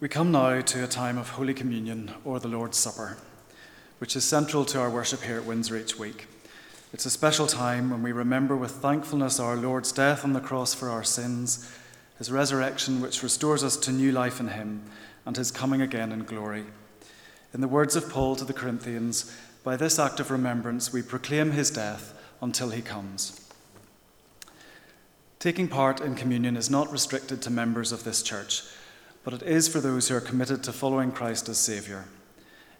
We 0.00 0.08
come 0.08 0.32
now 0.32 0.60
to 0.60 0.84
a 0.84 0.88
time 0.88 1.16
of 1.16 1.30
Holy 1.30 1.54
Communion 1.54 2.12
or 2.24 2.40
the 2.40 2.48
Lord's 2.48 2.76
Supper, 2.76 3.16
which 3.98 4.16
is 4.16 4.24
central 4.24 4.64
to 4.64 4.80
our 4.80 4.90
worship 4.90 5.22
here 5.22 5.36
at 5.36 5.44
Windsor 5.44 5.76
each 5.76 5.96
week. 5.96 6.26
It's 6.92 7.06
a 7.06 7.10
special 7.10 7.46
time 7.46 7.90
when 7.90 8.02
we 8.02 8.10
remember 8.10 8.56
with 8.56 8.72
thankfulness 8.72 9.38
our 9.38 9.54
Lord's 9.54 9.92
death 9.92 10.24
on 10.24 10.32
the 10.32 10.40
cross 10.40 10.74
for 10.74 10.90
our 10.90 11.04
sins, 11.04 11.72
his 12.18 12.32
resurrection, 12.32 13.00
which 13.00 13.22
restores 13.22 13.62
us 13.62 13.76
to 13.78 13.92
new 13.92 14.10
life 14.10 14.40
in 14.40 14.48
him, 14.48 14.82
and 15.24 15.36
his 15.36 15.52
coming 15.52 15.80
again 15.80 16.10
in 16.10 16.24
glory. 16.24 16.64
In 17.54 17.60
the 17.60 17.68
words 17.68 17.94
of 17.94 18.10
Paul 18.10 18.34
to 18.36 18.44
the 18.44 18.52
Corinthians, 18.52 19.32
by 19.62 19.76
this 19.76 20.00
act 20.00 20.18
of 20.18 20.32
remembrance 20.32 20.92
we 20.92 21.02
proclaim 21.02 21.52
his 21.52 21.70
death 21.70 22.20
until 22.42 22.70
he 22.70 22.82
comes. 22.82 23.48
Taking 25.38 25.68
part 25.68 26.00
in 26.00 26.16
communion 26.16 26.56
is 26.56 26.68
not 26.68 26.90
restricted 26.90 27.40
to 27.42 27.50
members 27.50 27.92
of 27.92 28.02
this 28.02 28.24
church 28.24 28.64
but 29.24 29.32
it 29.32 29.42
is 29.42 29.66
for 29.66 29.80
those 29.80 30.08
who 30.08 30.14
are 30.14 30.20
committed 30.20 30.62
to 30.62 30.72
following 30.72 31.10
Christ 31.10 31.48
as 31.48 31.58
Saviour. 31.58 32.04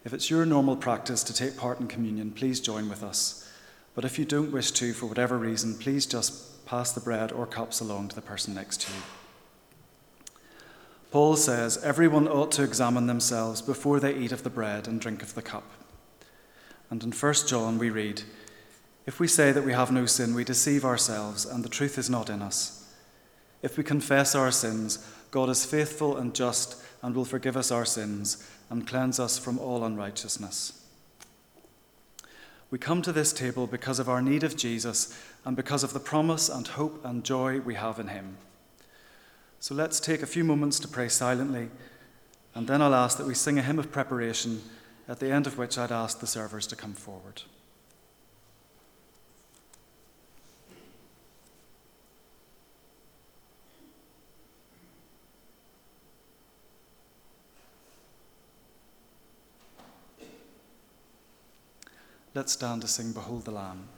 If 0.05 0.13
it's 0.13 0.31
your 0.31 0.45
normal 0.45 0.77
practice 0.77 1.25
to 1.25 1.33
take 1.33 1.57
part 1.57 1.81
in 1.81 1.89
communion, 1.89 2.31
please 2.31 2.61
join 2.61 2.91
with 2.91 3.03
us. 3.03 3.51
But 3.95 4.05
if 4.05 4.19
you 4.19 4.27
don't 4.27 4.53
wish 4.53 4.71
to, 4.73 4.93
for 4.93 5.07
whatever 5.07 5.39
reason, 5.39 5.75
please 5.79 6.05
just 6.05 6.67
pass 6.67 6.93
the 6.93 7.01
bread 7.01 7.33
or 7.33 7.47
cups 7.47 7.81
along 7.81 8.09
to 8.09 8.15
the 8.15 8.23
person 8.23 8.55
next 8.55 8.83
to 8.83 8.93
you. 8.93 8.99
Paul 11.11 11.37
says 11.37 11.83
everyone 11.83 12.29
ought 12.29 12.53
to 12.53 12.65
examine 12.65 13.07
themselves 13.07 13.63
before 13.63 14.01
they 14.01 14.15
eat 14.15 14.33
of 14.33 14.43
the 14.43 14.51
bread 14.51 14.87
and 14.87 15.01
drink 15.01 15.23
of 15.23 15.35
the 15.35 15.43
cup. 15.43 15.71
And 16.91 17.03
in 17.03 17.13
1 17.13 17.35
John 17.47 17.79
we 17.79 17.89
read, 17.89 18.23
If 19.07 19.21
we 19.21 19.29
say 19.29 19.53
that 19.53 19.65
we 19.65 19.73
have 19.73 19.93
no 19.93 20.07
sin, 20.07 20.35
we 20.35 20.45
deceive 20.45 20.85
ourselves, 20.85 21.47
and 21.47 21.65
the 21.65 21.69
truth 21.69 21.99
is 21.99 22.11
not 22.11 22.29
in 22.29 22.43
us. 22.43 22.93
If 23.63 23.79
we 23.79 23.85
confess 23.85 24.35
our 24.35 24.51
sins, 24.51 24.99
God 25.35 25.51
is 25.51 25.65
faithful 25.65 26.17
and 26.17 26.33
just 26.33 26.81
and 27.03 27.17
will 27.17 27.25
forgive 27.25 27.57
us 27.57 27.73
our 27.73 27.85
sins 27.85 28.49
and 28.71 28.87
cleanse 28.87 29.19
us 29.19 29.37
from 29.37 29.59
all 29.59 29.83
unrighteousness. 29.83 30.81
We 32.71 32.79
come 32.79 33.03
to 33.03 33.11
this 33.11 33.33
table 33.33 33.67
because 33.67 33.99
of 33.99 34.09
our 34.09 34.23
need 34.23 34.45
of 34.45 34.57
Jesus 34.57 35.21
and 35.45 35.57
because 35.57 35.83
of 35.83 35.93
the 35.93 35.99
promise 35.99 36.49
and 36.49 36.69
hope 36.69 37.05
and 37.05 37.25
joy 37.25 37.59
we 37.59 37.75
have 37.75 37.99
in 37.99 38.07
him. 38.07 38.37
So 39.59 39.75
let's 39.75 39.99
take 39.99 40.23
a 40.23 40.27
few 40.27 40.45
moments 40.45 40.79
to 40.79 40.87
pray 40.87 41.09
silently, 41.09 41.69
and 42.55 42.69
then 42.69 42.81
I'll 42.81 42.95
ask 42.95 43.19
that 43.19 43.27
we 43.27 43.35
sing 43.35 43.59
a 43.59 43.63
hymn 43.63 43.81
of 43.81 43.91
preparation, 43.91 44.63
at 45.09 45.19
the 45.19 45.33
end 45.33 45.49
of 45.49 45.59
which 45.59 45.77
I'd 45.77 45.91
ask 45.91 46.21
the 46.21 46.29
servers 46.29 46.69
to 46.69 46.77
come 46.77 46.93
forward. 46.93 47.43
Let's 62.35 62.55
stand 62.55 62.83
to 62.83 62.89
sing 62.89 63.13
Behold 63.13 63.45
the 63.45 63.53
Lamb. 63.53 63.89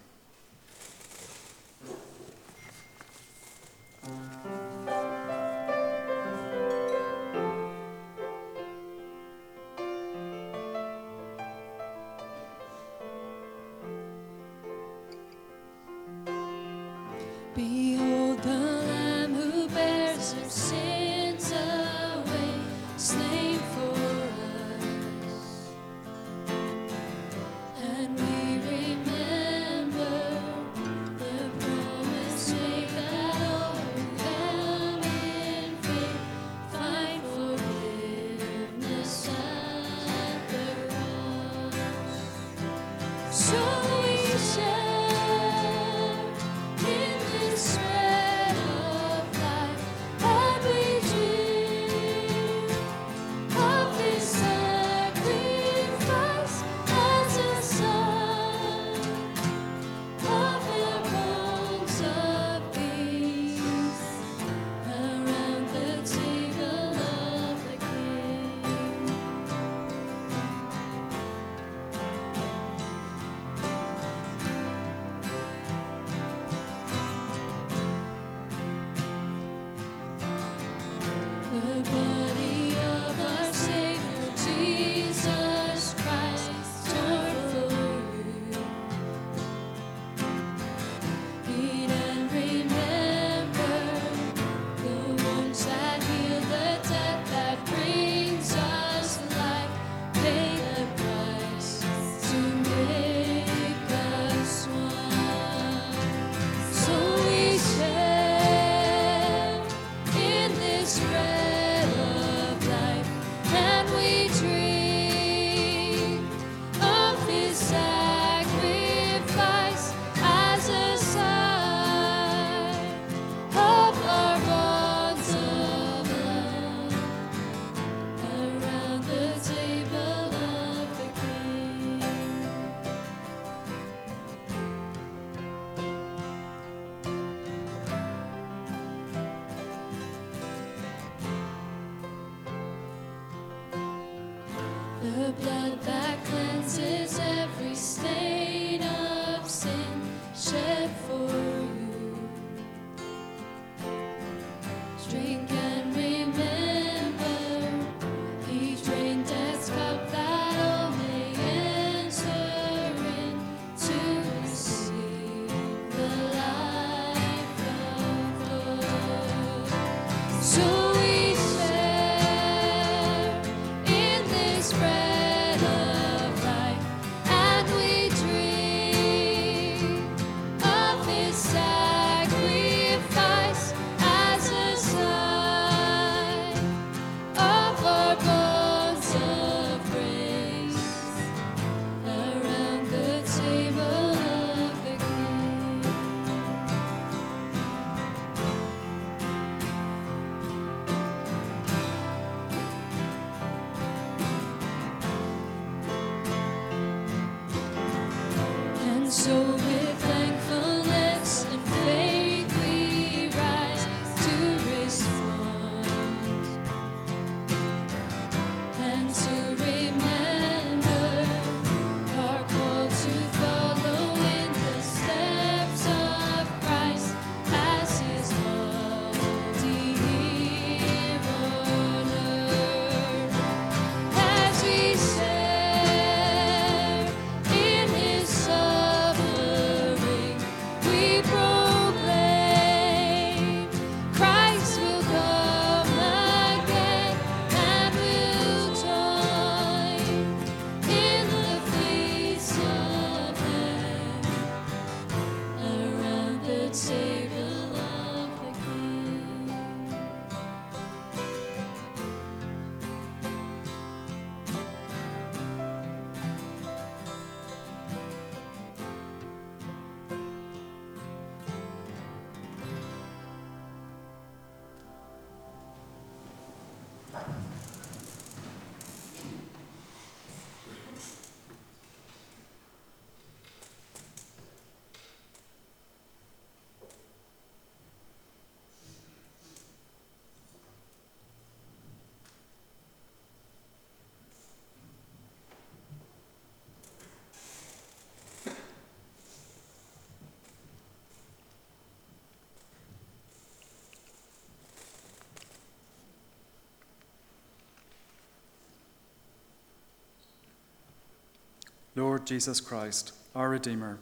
Lord 311.96 312.26
Jesus 312.26 312.60
Christ, 312.60 313.14
our 313.34 313.48
Redeemer, 313.48 313.98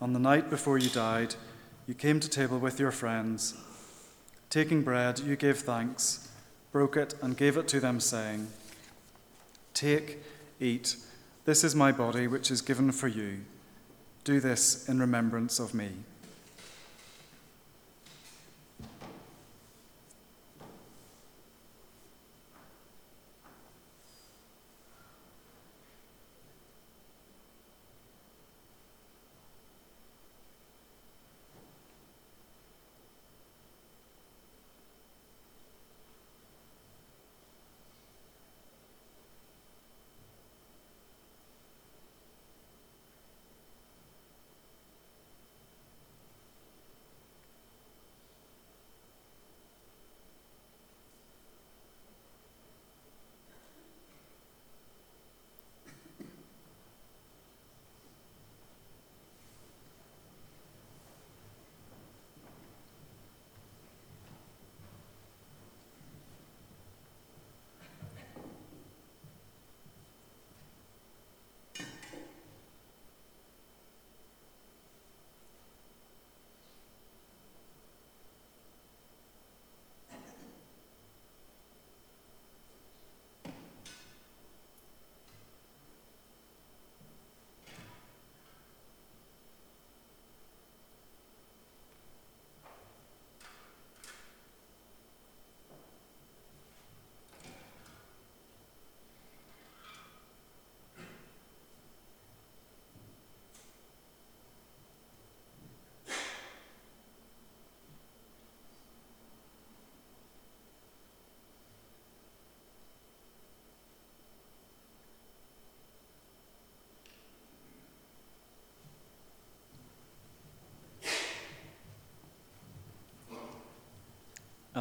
on 0.00 0.12
the 0.12 0.20
night 0.20 0.48
before 0.48 0.78
you 0.78 0.88
died, 0.88 1.34
you 1.88 1.94
came 1.94 2.20
to 2.20 2.28
table 2.28 2.60
with 2.60 2.78
your 2.78 2.92
friends. 2.92 3.56
Taking 4.50 4.82
bread, 4.82 5.18
you 5.18 5.34
gave 5.34 5.58
thanks, 5.58 6.28
broke 6.70 6.96
it, 6.96 7.14
and 7.20 7.36
gave 7.36 7.56
it 7.56 7.66
to 7.68 7.80
them, 7.80 7.98
saying, 7.98 8.46
Take, 9.74 10.18
eat, 10.60 10.94
this 11.44 11.64
is 11.64 11.74
my 11.74 11.90
body, 11.90 12.28
which 12.28 12.52
is 12.52 12.62
given 12.62 12.92
for 12.92 13.08
you. 13.08 13.40
Do 14.22 14.38
this 14.38 14.88
in 14.88 15.00
remembrance 15.00 15.58
of 15.58 15.74
me. 15.74 15.90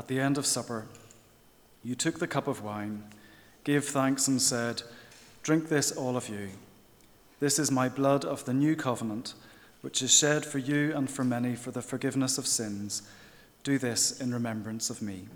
At 0.02 0.08
the 0.08 0.20
end 0.20 0.40
of 0.40 0.48
supper, 0.48 0.88
you 1.84 1.94
took 1.94 2.18
the 2.18 2.26
cup 2.26 2.48
of 2.48 2.64
wine, 2.64 3.04
gave 3.64 3.86
thanks, 3.86 4.28
and 4.28 4.42
said, 4.42 4.82
Drink 5.44 5.70
this, 5.70 5.92
all 5.92 6.18
of 6.18 6.28
you. 6.28 6.50
This 7.40 7.60
is 7.60 7.70
my 7.70 7.88
blood 7.88 8.26
of 8.26 8.44
the 8.46 8.54
new 8.56 8.76
covenant, 8.76 9.36
which 9.82 10.02
is 10.02 10.12
shed 10.12 10.44
for 10.44 10.58
you 10.58 10.92
and 10.96 11.08
for 11.08 11.24
many 11.24 11.56
for 11.56 11.70
the 11.70 11.84
forgiveness 11.84 12.40
of 12.40 12.48
sins. 12.48 13.04
Do 13.64 13.78
this 13.78 14.20
in 14.20 14.34
remembrance 14.34 14.90
of 14.90 15.04
me. 15.04 15.28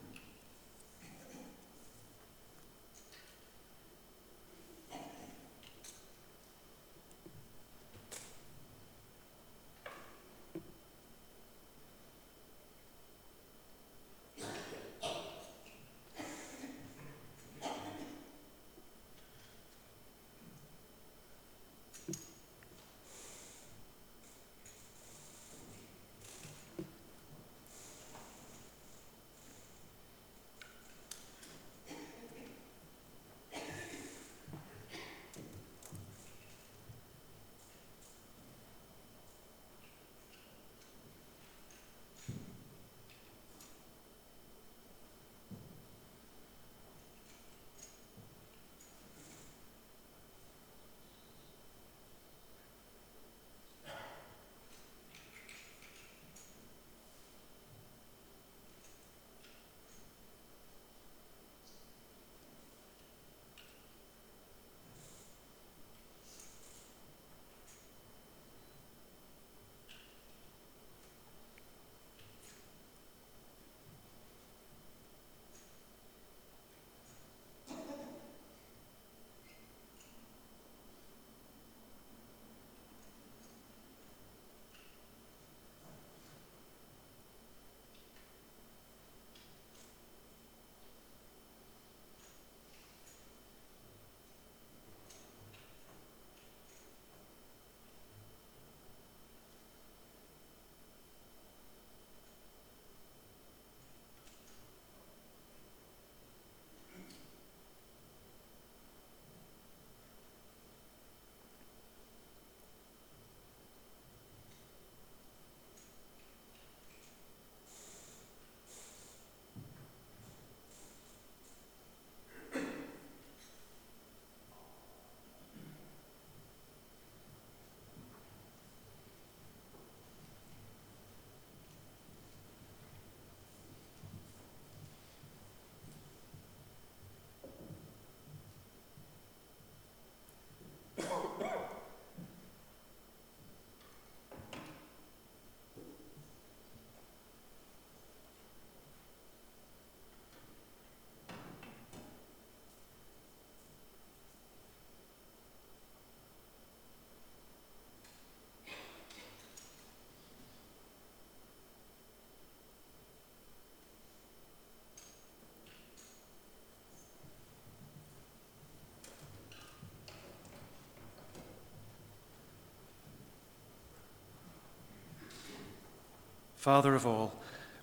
Father 176.65 176.95
of 176.95 177.05
all, 177.05 177.31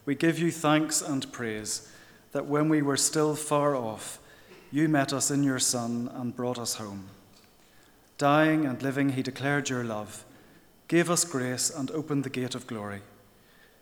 we 0.05 0.17
give 0.17 0.41
you 0.41 0.51
thanks 0.51 1.01
and 1.01 1.31
praise 1.31 1.89
that 2.33 2.47
when 2.47 2.69
we 2.69 2.83
were 2.83 2.97
still 2.97 3.37
far 3.37 3.77
off, 3.77 4.19
you 4.73 4.89
met 4.89 5.13
us 5.13 5.31
in 5.31 5.45
your 5.45 5.61
Son 5.61 6.11
and 6.13 6.35
brought 6.35 6.59
us 6.59 6.75
home. 6.75 7.05
Dying 8.19 8.67
and 8.67 8.83
living, 8.83 9.11
he 9.11 9.23
declared 9.23 9.69
your 9.69 9.85
love, 9.85 10.25
gave 10.89 11.11
us 11.11 11.23
grace, 11.25 11.71
and 11.71 11.93
opened 11.93 12.25
the 12.25 12.29
gate 12.29 12.57
of 12.57 12.67
glory. 12.67 13.03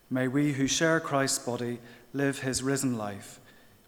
May 0.07 0.27
we 0.27 0.53
who 0.53 0.67
share 0.67 0.99
Christ's 0.99 1.39
body 1.39 1.79
live 2.13 2.41
his 2.41 2.61
risen 2.61 2.95
life. 2.95 3.39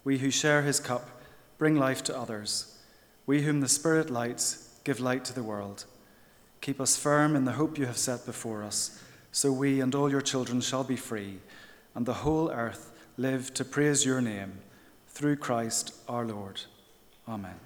We 0.02 0.18
who 0.18 0.32
share 0.32 0.62
his 0.62 0.80
cup 0.80 1.22
bring 1.58 1.76
life 1.76 2.02
to 2.04 2.18
others. 2.18 2.76
We 3.24 3.42
whom 3.42 3.60
the 3.60 3.68
Spirit 3.68 4.10
lights 4.10 4.80
give 4.82 4.98
light 4.98 5.24
to 5.26 5.32
the 5.32 5.44
world. 5.44 5.84
Keep 6.60 6.80
us 6.80 6.96
firm 6.96 7.36
in 7.36 7.44
the 7.44 7.52
hope 7.52 7.78
you 7.78 7.86
have 7.86 7.98
set 7.98 8.26
before 8.26 8.64
us 8.64 9.00
so 9.34 9.50
we 9.50 9.80
and 9.80 9.96
all 9.96 10.08
your 10.08 10.20
children 10.20 10.60
shall 10.60 10.84
be 10.84 10.94
free, 10.94 11.38
and 11.96 12.06
the 12.06 12.22
whole 12.22 12.52
earth 12.52 12.92
live 13.18 13.52
to 13.52 13.64
praise 13.64 14.06
your 14.06 14.20
name, 14.20 14.52
through 15.08 15.34
Christ 15.34 15.92
our 16.08 16.24
Lord. 16.24 16.60
Amen. 17.28 17.56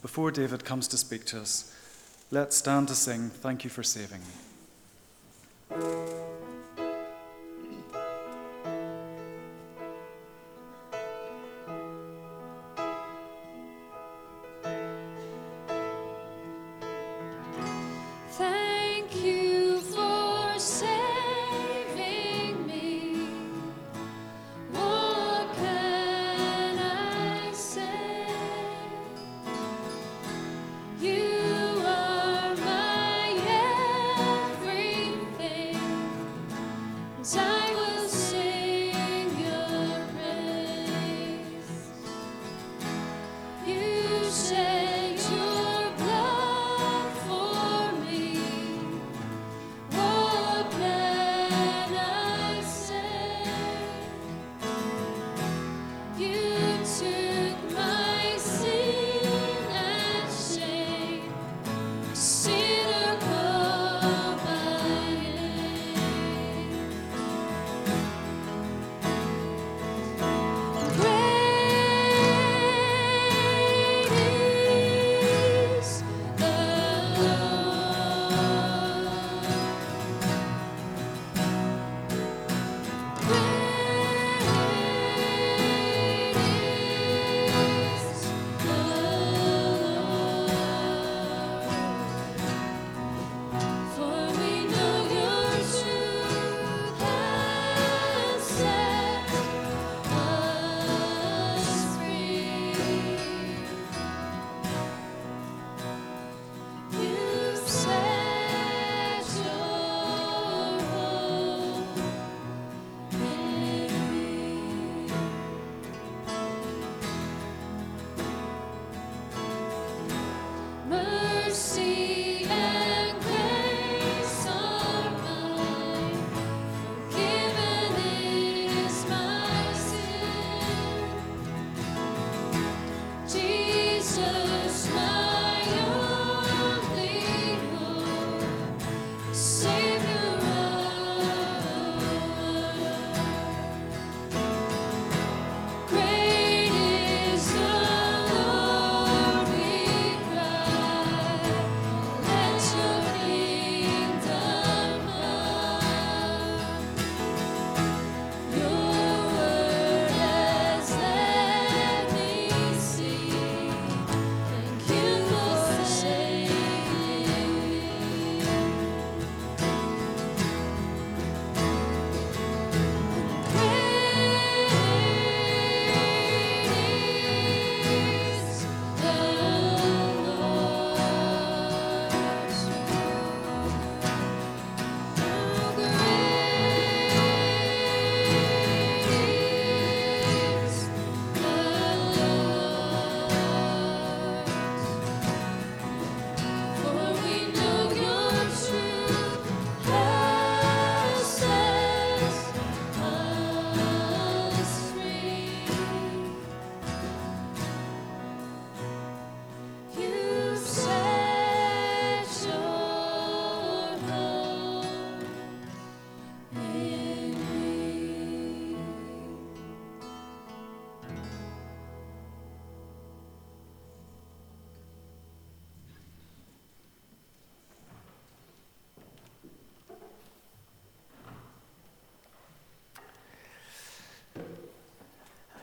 Before 0.00 0.30
David 0.30 0.64
comes 0.64 0.86
to 0.88 0.96
speak 0.96 1.24
to 1.26 1.40
us, 1.40 1.74
let's 2.30 2.56
stand 2.56 2.86
to 2.88 2.94
sing 2.94 3.28
Thank 3.28 3.64
You 3.64 3.70
for 3.70 3.82
Saving 3.82 4.20
Me. 5.70 6.27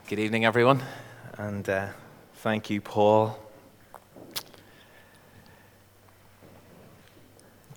Good 0.07 0.19
evening, 0.19 0.45
everyone, 0.45 0.83
and 1.35 1.67
uh, 1.67 1.87
thank 2.35 2.69
you, 2.69 2.79
Paul. 2.79 3.39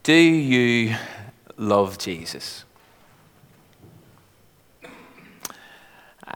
Do 0.02 0.12
you 0.12 0.94
love 1.56 1.96
Jesus? 1.96 2.66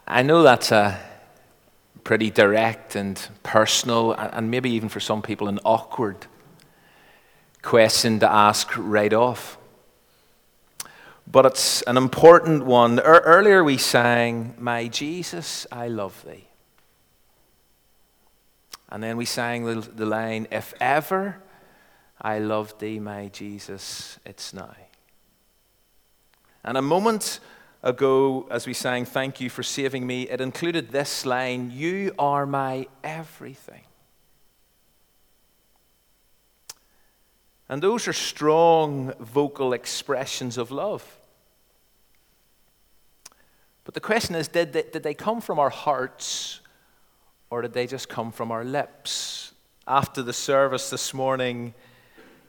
I 0.07 0.23
know 0.23 0.41
that's 0.41 0.71
a 0.71 0.99
pretty 2.03 2.31
direct 2.31 2.95
and 2.95 3.21
personal, 3.43 4.13
and 4.13 4.49
maybe 4.49 4.71
even 4.71 4.89
for 4.89 4.99
some 4.99 5.21
people, 5.21 5.47
an 5.47 5.59
awkward 5.63 6.25
question 7.61 8.19
to 8.21 8.31
ask 8.31 8.75
right 8.75 9.13
off. 9.13 9.59
But 11.33 11.47
it's 11.47 11.81
an 11.81 11.97
important 11.97 12.63
one. 12.63 12.99
Er- 12.99 13.23
earlier 13.25 13.63
we 13.63 13.75
sang, 13.77 14.53
My 14.59 14.87
Jesus, 14.87 15.65
I 15.71 15.87
love 15.87 16.23
thee. 16.23 16.47
And 18.87 19.01
then 19.01 19.17
we 19.17 19.25
sang 19.25 19.65
the, 19.65 19.81
the 19.81 20.05
line, 20.05 20.47
If 20.51 20.75
ever 20.79 21.41
I 22.21 22.37
loved 22.37 22.79
thee, 22.79 22.99
my 22.99 23.29
Jesus, 23.29 24.19
it's 24.23 24.53
now. 24.53 24.75
And 26.63 26.77
a 26.77 26.83
moment 26.83 27.39
ago, 27.81 28.47
as 28.51 28.67
we 28.67 28.75
sang, 28.75 29.03
Thank 29.03 29.41
you 29.41 29.49
for 29.49 29.63
saving 29.63 30.05
me, 30.05 30.29
it 30.29 30.39
included 30.39 30.91
this 30.91 31.25
line, 31.25 31.71
You 31.71 32.13
are 32.19 32.45
my 32.45 32.85
everything. 33.03 33.85
And 37.67 37.81
those 37.81 38.07
are 38.07 38.13
strong 38.13 39.13
vocal 39.19 39.73
expressions 39.73 40.59
of 40.59 40.69
love. 40.69 41.21
But 43.83 43.93
the 43.93 43.99
question 43.99 44.35
is 44.35 44.47
did 44.47 44.73
they, 44.73 44.83
did 44.83 45.03
they 45.03 45.13
come 45.13 45.41
from 45.41 45.59
our 45.59 45.69
hearts 45.69 46.61
or 47.49 47.61
did 47.61 47.73
they 47.73 47.87
just 47.87 48.09
come 48.09 48.31
from 48.31 48.51
our 48.51 48.63
lips? 48.63 49.53
After 49.87 50.21
the 50.21 50.33
service 50.33 50.89
this 50.89 51.13
morning, 51.13 51.73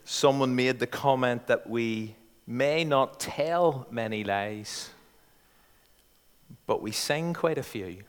someone 0.05 0.55
made 0.55 0.79
the 0.79 0.87
comment 0.87 1.47
that 1.49 1.69
we 1.69 2.15
may 2.47 2.85
not 2.85 3.19
tell 3.19 3.87
many 3.91 4.23
lies, 4.23 4.91
but 6.67 6.81
we 6.81 6.93
sing 6.93 7.35
quite 7.35 7.59
a 7.59 7.63
few. 7.63 8.05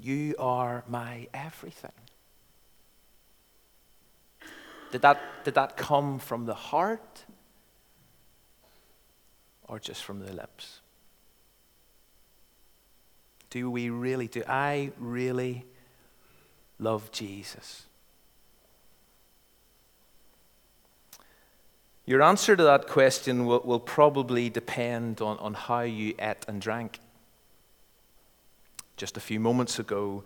You 0.00 0.34
are 0.38 0.84
my 0.88 1.26
everything. 1.34 1.90
Did 4.92 5.02
that, 5.02 5.20
did 5.44 5.54
that 5.54 5.76
come 5.76 6.18
from 6.18 6.46
the 6.46 6.54
heart 6.54 7.24
or 9.68 9.78
just 9.78 10.02
from 10.02 10.20
the 10.20 10.32
lips? 10.32 10.80
Do 13.50 13.70
we 13.70 13.90
really, 13.90 14.26
do 14.26 14.42
I 14.46 14.92
really 14.98 15.64
love 16.78 17.10
Jesus? 17.12 17.84
Your 22.04 22.22
answer 22.22 22.56
to 22.56 22.62
that 22.62 22.88
question 22.88 23.44
will, 23.44 23.60
will 23.60 23.80
probably 23.80 24.48
depend 24.48 25.20
on, 25.20 25.36
on 25.38 25.52
how 25.52 25.80
you 25.80 26.14
ate 26.18 26.44
and 26.48 26.60
drank. 26.60 27.00
Just 28.96 29.18
a 29.18 29.20
few 29.20 29.38
moments 29.38 29.78
ago, 29.78 30.24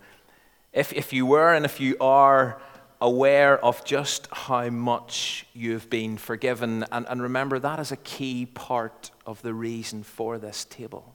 if, 0.71 0.93
if 0.93 1.11
you 1.11 1.25
were 1.25 1.53
and 1.53 1.65
if 1.65 1.79
you 1.81 1.97
are 1.99 2.61
aware 3.03 3.63
of 3.63 3.83
just 3.83 4.29
how 4.31 4.69
much 4.69 5.45
you've 5.53 5.89
been 5.89 6.17
forgiven, 6.17 6.85
and, 6.89 7.05
and 7.09 7.21
remember 7.21 7.59
that 7.59 7.77
is 7.77 7.91
a 7.91 7.97
key 7.97 8.45
part 8.45 9.11
of 9.25 9.41
the 9.41 9.53
reason 9.53 10.03
for 10.03 10.37
this 10.37 10.63
table. 10.63 11.13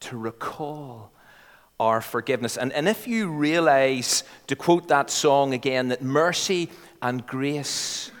To 0.00 0.16
recall 0.16 1.10
our 1.80 2.00
forgiveness. 2.00 2.56
And, 2.56 2.72
and 2.72 2.88
if 2.88 3.08
you 3.08 3.28
realize, 3.28 4.22
to 4.46 4.54
quote 4.54 4.86
that 4.86 5.10
song 5.10 5.52
again, 5.52 5.88
that 5.88 6.00
mercy 6.00 6.70
and 7.02 7.26
grace 7.26 8.12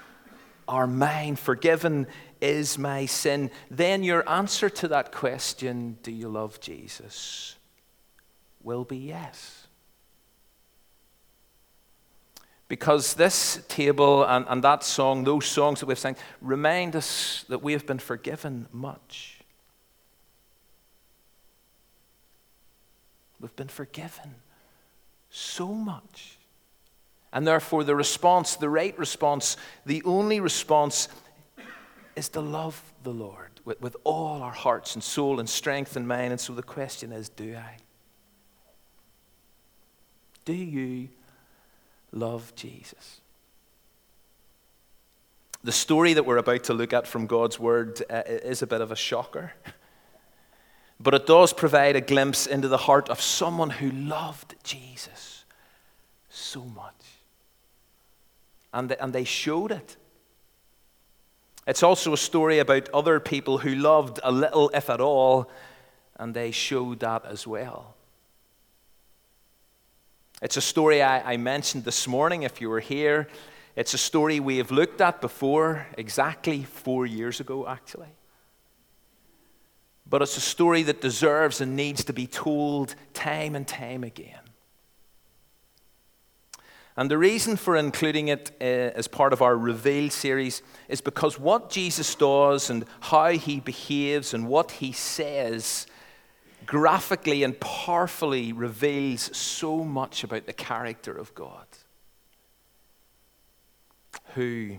are 0.66 0.88
mine, 0.88 1.36
forgiven 1.36 2.08
is 2.40 2.76
my 2.76 3.06
sin, 3.06 3.52
then 3.70 4.02
your 4.02 4.28
answer 4.28 4.68
to 4.68 4.88
that 4.88 5.12
question, 5.12 5.96
do 6.02 6.10
you 6.10 6.28
love 6.28 6.58
Jesus, 6.58 7.54
will 8.64 8.84
be 8.84 8.96
yes. 8.96 9.61
Because 12.72 13.12
this 13.12 13.60
table 13.68 14.24
and, 14.24 14.46
and 14.48 14.64
that 14.64 14.82
song, 14.82 15.24
those 15.24 15.44
songs 15.44 15.80
that 15.80 15.86
we've 15.86 15.98
sang, 15.98 16.16
remind 16.40 16.96
us 16.96 17.44
that 17.50 17.62
we 17.62 17.74
have 17.74 17.84
been 17.84 17.98
forgiven 17.98 18.66
much. 18.72 19.40
We've 23.38 23.54
been 23.56 23.68
forgiven 23.68 24.36
so 25.28 25.74
much. 25.74 26.38
And 27.30 27.46
therefore, 27.46 27.84
the 27.84 27.94
response, 27.94 28.56
the 28.56 28.70
right 28.70 28.98
response, 28.98 29.58
the 29.84 30.02
only 30.06 30.40
response 30.40 31.08
is 32.16 32.30
to 32.30 32.40
love 32.40 32.82
the 33.02 33.12
Lord 33.12 33.50
with, 33.66 33.82
with 33.82 33.98
all 34.02 34.40
our 34.40 34.50
hearts 34.50 34.94
and 34.94 35.04
soul 35.04 35.40
and 35.40 35.46
strength 35.46 35.94
and 35.94 36.08
mind. 36.08 36.32
And 36.32 36.40
so 36.40 36.54
the 36.54 36.62
question 36.62 37.12
is 37.12 37.28
do 37.28 37.54
I? 37.54 37.76
Do 40.46 40.54
you 40.54 41.10
love 42.12 42.54
Jesus? 42.54 43.20
The 45.64 45.72
story 45.72 46.14
that 46.14 46.24
we're 46.24 46.38
about 46.38 46.64
to 46.64 46.74
look 46.74 46.92
at 46.92 47.06
from 47.06 47.26
God's 47.26 47.58
Word 47.58 48.02
uh, 48.10 48.22
is 48.26 48.62
a 48.62 48.66
bit 48.66 48.80
of 48.80 48.90
a 48.90 48.96
shocker. 48.96 49.52
But 51.00 51.14
it 51.14 51.26
does 51.26 51.52
provide 51.52 51.96
a 51.96 52.00
glimpse 52.00 52.46
into 52.46 52.68
the 52.68 52.76
heart 52.76 53.08
of 53.08 53.20
someone 53.20 53.70
who 53.70 53.90
loved 53.90 54.54
Jesus 54.62 55.44
so 56.28 56.62
much 56.62 56.94
and 58.72 58.92
and 58.92 59.12
they 59.12 59.24
showed 59.24 59.72
it. 59.72 59.96
It's 61.66 61.82
also 61.82 62.12
a 62.12 62.18
story 62.18 62.58
about 62.58 62.88
other 62.92 63.20
people 63.20 63.58
who 63.58 63.74
loved 63.74 64.18
a 64.24 64.32
little, 64.32 64.70
if 64.74 64.90
at 64.90 65.00
all, 65.00 65.48
and 66.16 66.34
they 66.34 66.50
showed 66.50 67.00
that 67.00 67.24
as 67.24 67.46
well. 67.46 67.91
It's 70.42 70.56
a 70.56 70.60
story 70.60 71.02
I, 71.02 71.34
I, 71.34 71.36
mentioned 71.36 71.84
this 71.84 72.08
morning, 72.08 72.42
if 72.42 72.60
you 72.60 72.68
were 72.68 72.80
here. 72.80 73.28
It's 73.76 73.94
a 73.94 73.98
story 73.98 74.40
we 74.40 74.56
have 74.56 74.72
looked 74.72 75.00
at 75.00 75.20
before, 75.20 75.86
exactly 75.96 76.64
four 76.64 77.06
years 77.06 77.38
ago, 77.38 77.68
actually. 77.68 78.08
But 80.04 80.20
it's 80.20 80.36
a 80.36 80.40
story 80.40 80.82
that 80.82 81.00
deserves 81.00 81.60
and 81.60 81.76
needs 81.76 82.02
to 82.04 82.12
be 82.12 82.26
told 82.26 82.96
time 83.14 83.54
and 83.54 83.68
time 83.68 84.02
again. 84.02 84.40
And 86.96 87.08
the 87.08 87.18
reason 87.18 87.56
for 87.56 87.76
including 87.76 88.26
it 88.26 88.50
uh, 88.60 88.64
as 88.64 89.06
part 89.06 89.32
of 89.32 89.42
our 89.42 89.56
Reveal 89.56 90.10
series 90.10 90.60
is 90.88 91.00
because 91.00 91.38
what 91.38 91.70
Jesus 91.70 92.16
does 92.16 92.68
and 92.68 92.84
how 92.98 93.28
he 93.28 93.60
behaves 93.60 94.34
and 94.34 94.48
what 94.48 94.72
he 94.72 94.90
says 94.90 95.86
graphically 96.66 97.42
and 97.42 97.58
powerfully 97.58 98.52
reveals 98.52 99.36
so 99.36 99.84
much 99.84 100.24
about 100.24 100.46
the 100.46 100.52
character 100.52 101.16
of 101.16 101.34
God, 101.34 101.66
who 104.34 104.76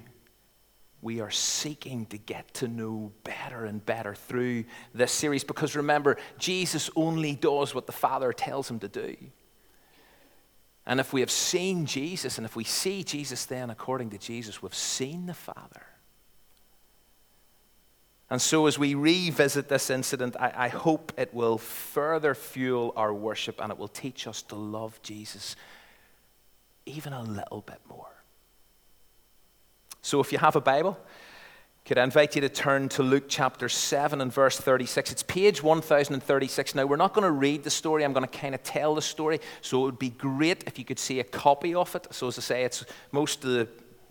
we 1.01 1.19
are 1.19 1.31
seeking 1.31 2.05
to 2.07 2.17
get 2.17 2.53
to 2.55 2.67
know 2.67 3.11
better 3.23 3.65
and 3.65 3.85
better 3.85 4.15
through 4.15 4.63
this 4.93 5.11
series. 5.11 5.43
Because 5.43 5.75
remember, 5.75 6.17
Jesus 6.37 6.89
only 6.95 7.35
does 7.35 7.75
what 7.75 7.85
the 7.85 7.91
Father 7.91 8.31
tells 8.31 8.69
him 8.69 8.79
to 8.79 8.87
do. 8.87 9.15
And 10.85 10.99
if 10.99 11.13
we 11.13 11.21
have 11.21 11.31
seen 11.31 11.85
Jesus, 11.85 12.37
and 12.37 12.45
if 12.45 12.55
we 12.55 12.63
see 12.63 13.03
Jesus 13.03 13.45
then 13.45 13.69
according 13.69 14.09
to 14.11 14.17
Jesus, 14.17 14.61
we've 14.61 14.73
seen 14.73 15.25
the 15.25 15.33
Father. 15.33 15.83
And 18.33 18.41
so, 18.41 18.65
as 18.65 18.79
we 18.79 18.95
revisit 18.95 19.69
this 19.69 19.91
incident, 19.91 20.35
I, 20.39 20.51
I, 20.55 20.67
hope 20.67 21.13
it 21.17 21.31
will 21.35 21.59
further 21.59 22.33
fuel 22.33 22.91
our 22.95 23.13
worship 23.13 23.61
and 23.61 23.71
it 23.71 23.77
will 23.77 23.87
teach 23.87 24.25
us 24.25 24.41
to 24.41 24.55
love 24.55 24.99
Jesus 25.03 25.55
even 26.87 27.13
a 27.13 27.21
little 27.21 27.61
bit 27.61 27.79
more. 27.87 28.09
So, 30.01 30.19
if 30.19 30.31
you 30.31 30.39
have 30.39 30.55
a 30.55 30.61
Bible, 30.61 30.97
could 31.85 31.99
I 31.99 32.03
invite 32.03 32.33
you 32.33 32.41
to 32.41 32.49
turn 32.49 32.89
to 32.89 33.03
Luke 33.03 33.25
chapter 33.27 33.69
7 33.69 34.19
and 34.19 34.33
verse 34.33 34.57
36? 34.57 35.11
It's 35.11 35.21
page 35.21 35.61
1036. 35.61 36.73
Now, 36.73 36.87
we're 36.87 36.95
not 36.95 37.13
going 37.13 37.25
to 37.25 37.31
read 37.31 37.63
the 37.63 37.69
story, 37.69 38.03
I'm 38.03 38.13
going 38.13 38.27
to 38.27 38.39
kind 38.39 38.55
of 38.55 38.63
tell 38.63 38.95
the 38.95 39.03
story. 39.03 39.41
So, 39.61 39.83
it 39.83 39.85
would 39.85 39.99
be 39.99 40.09
great 40.09 40.63
if 40.65 40.79
you 40.79 40.85
could 40.85 40.97
see 40.97 41.19
a 41.19 41.23
copy 41.23 41.75
of 41.75 41.93
it. 41.93 42.07
So, 42.09 42.29
as 42.29 42.39
I 42.39 42.41
say, 42.41 42.63
it's 42.63 42.83
most 43.11 43.45
of 43.45 43.51
the 43.51 43.67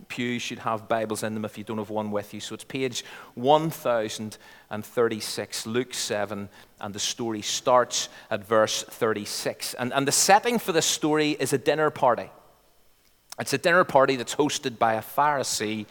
pews 0.09 0.43
should 0.43 0.59
have 0.61 0.89
Bibles 0.89 1.23
in 1.23 1.35
them 1.35 1.45
if 1.45 1.59
you 1.59 1.65
don't 1.65 1.79
have 1.79 1.91
one 1.91 2.11
with 2.11 2.35
you. 2.35 2.41
So, 2.41 2.55
it's 2.55 2.65
page 2.65 3.05
1036, 3.35 5.67
Luke 5.67 5.95
7, 5.95 6.49
and 6.81 6.95
the 6.95 6.99
story 6.99 7.43
starts 7.43 8.09
at 8.31 8.47
verse 8.47 8.83
36. 8.83 9.75
And, 9.75 9.93
and 9.93 10.07
the 10.07 10.13
setting 10.13 10.59
for 10.59 10.73
this 10.73 10.87
story 10.87 11.33
is 11.33 11.53
a 11.53 11.59
dinner 11.59 11.91
party. 11.91 12.31
It's 13.39 13.53
a 13.53 13.59
dinner 13.59 13.85
party 13.85 14.17
that's 14.17 14.35
hosted 14.35 14.79
by 14.79 14.95
a 14.95 15.03
Pharisee 15.03 15.85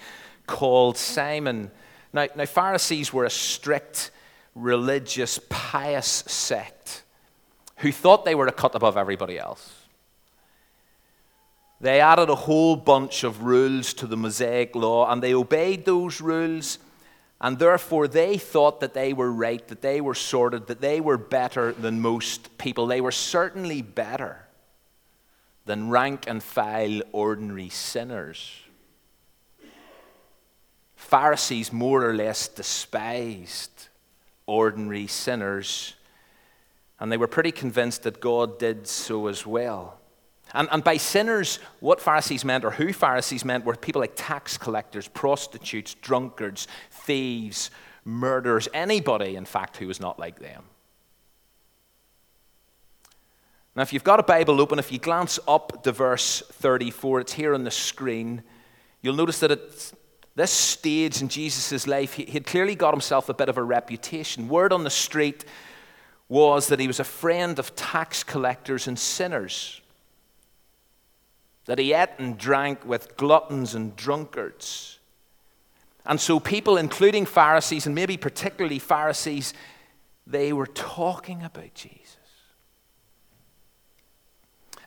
called 0.47 0.97
Simon. 0.97 1.69
Now, 2.13 2.27
now, 2.35 2.45
Pharisees 2.45 3.13
were 3.13 3.25
a 3.25 3.29
strict 3.29 4.11
religious, 4.53 5.39
pious 5.49 6.07
sect 6.07 7.03
who 7.77 7.91
thought 7.91 8.25
they 8.25 8.35
were 8.35 8.47
a 8.47 8.51
cut 8.51 8.75
above 8.75 8.97
everybody 8.97 9.39
else. 9.39 9.80
They 11.81 11.99
added 11.99 12.29
a 12.29 12.35
whole 12.35 12.75
bunch 12.75 13.23
of 13.23 13.41
rules 13.41 13.95
to 13.95 14.05
the 14.05 14.15
Mosaic 14.15 14.75
law 14.75 15.11
and 15.11 15.21
they 15.21 15.33
obeyed 15.33 15.83
those 15.83 16.21
rules, 16.21 16.77
and 17.41 17.57
therefore 17.57 18.07
they 18.07 18.37
thought 18.37 18.81
that 18.81 18.93
they 18.93 19.13
were 19.13 19.31
right, 19.31 19.67
that 19.67 19.81
they 19.81 19.99
were 19.99 20.13
sorted, 20.13 20.67
that 20.67 20.79
they 20.79 21.01
were 21.01 21.17
better 21.17 21.71
than 21.71 21.99
most 21.99 22.55
people. 22.59 22.85
They 22.85 23.01
were 23.01 23.11
certainly 23.11 23.81
better 23.81 24.45
than 25.65 25.89
rank 25.89 26.25
and 26.27 26.43
file 26.43 27.01
ordinary 27.11 27.69
sinners. 27.69 28.61
Pharisees 30.95 31.73
more 31.73 32.07
or 32.07 32.13
less 32.13 32.47
despised 32.47 33.87
ordinary 34.45 35.07
sinners, 35.07 35.95
and 36.99 37.11
they 37.11 37.17
were 37.17 37.27
pretty 37.27 37.51
convinced 37.51 38.03
that 38.03 38.21
God 38.21 38.59
did 38.59 38.85
so 38.85 39.25
as 39.25 39.47
well. 39.47 40.00
And, 40.53 40.67
and 40.71 40.83
by 40.83 40.97
sinners, 40.97 41.59
what 41.79 42.01
Pharisees 42.01 42.43
meant, 42.43 42.65
or 42.65 42.71
who 42.71 42.93
Pharisees 42.93 43.45
meant, 43.45 43.65
were 43.65 43.75
people 43.75 44.01
like 44.01 44.13
tax 44.15 44.57
collectors, 44.57 45.07
prostitutes, 45.07 45.93
drunkards, 45.95 46.67
thieves, 46.91 47.71
murderers, 48.03 48.67
anybody, 48.73 49.35
in 49.35 49.45
fact, 49.45 49.77
who 49.77 49.87
was 49.87 49.99
not 49.99 50.19
like 50.19 50.39
them. 50.39 50.63
Now, 53.75 53.83
if 53.83 53.93
you've 53.93 54.03
got 54.03 54.19
a 54.19 54.23
Bible 54.23 54.59
open, 54.59 54.79
if 54.79 54.91
you 54.91 54.99
glance 54.99 55.39
up 55.47 55.83
to 55.83 55.93
verse 55.93 56.43
34, 56.51 57.21
it's 57.21 57.33
here 57.33 57.53
on 57.53 57.63
the 57.63 57.71
screen, 57.71 58.43
you'll 59.01 59.15
notice 59.15 59.39
that 59.39 59.51
at 59.51 59.93
this 60.35 60.51
stage 60.51 61.21
in 61.21 61.29
Jesus' 61.29 61.87
life, 61.87 62.13
he 62.13 62.25
had 62.25 62.45
clearly 62.45 62.75
got 62.75 62.93
himself 62.93 63.29
a 63.29 63.33
bit 63.33 63.47
of 63.47 63.57
a 63.57 63.63
reputation. 63.63 64.49
Word 64.49 64.73
on 64.73 64.83
the 64.83 64.89
street 64.89 65.45
was 66.27 66.67
that 66.67 66.79
he 66.79 66.87
was 66.87 66.99
a 66.99 67.05
friend 67.05 67.59
of 67.59 67.75
tax 67.75 68.23
collectors 68.23 68.87
and 68.87 68.97
sinners 68.99 69.80
that 71.65 71.79
he 71.79 71.93
ate 71.93 72.09
and 72.17 72.37
drank 72.37 72.85
with 72.85 73.15
gluttons 73.17 73.75
and 73.75 73.95
drunkards. 73.95 74.99
And 76.05 76.19
so, 76.19 76.39
people, 76.39 76.77
including 76.77 77.25
Pharisees, 77.25 77.85
and 77.85 77.93
maybe 77.93 78.17
particularly 78.17 78.79
Pharisees, 78.79 79.53
they 80.25 80.51
were 80.51 80.67
talking 80.67 81.43
about 81.43 81.73
Jesus. 81.75 82.17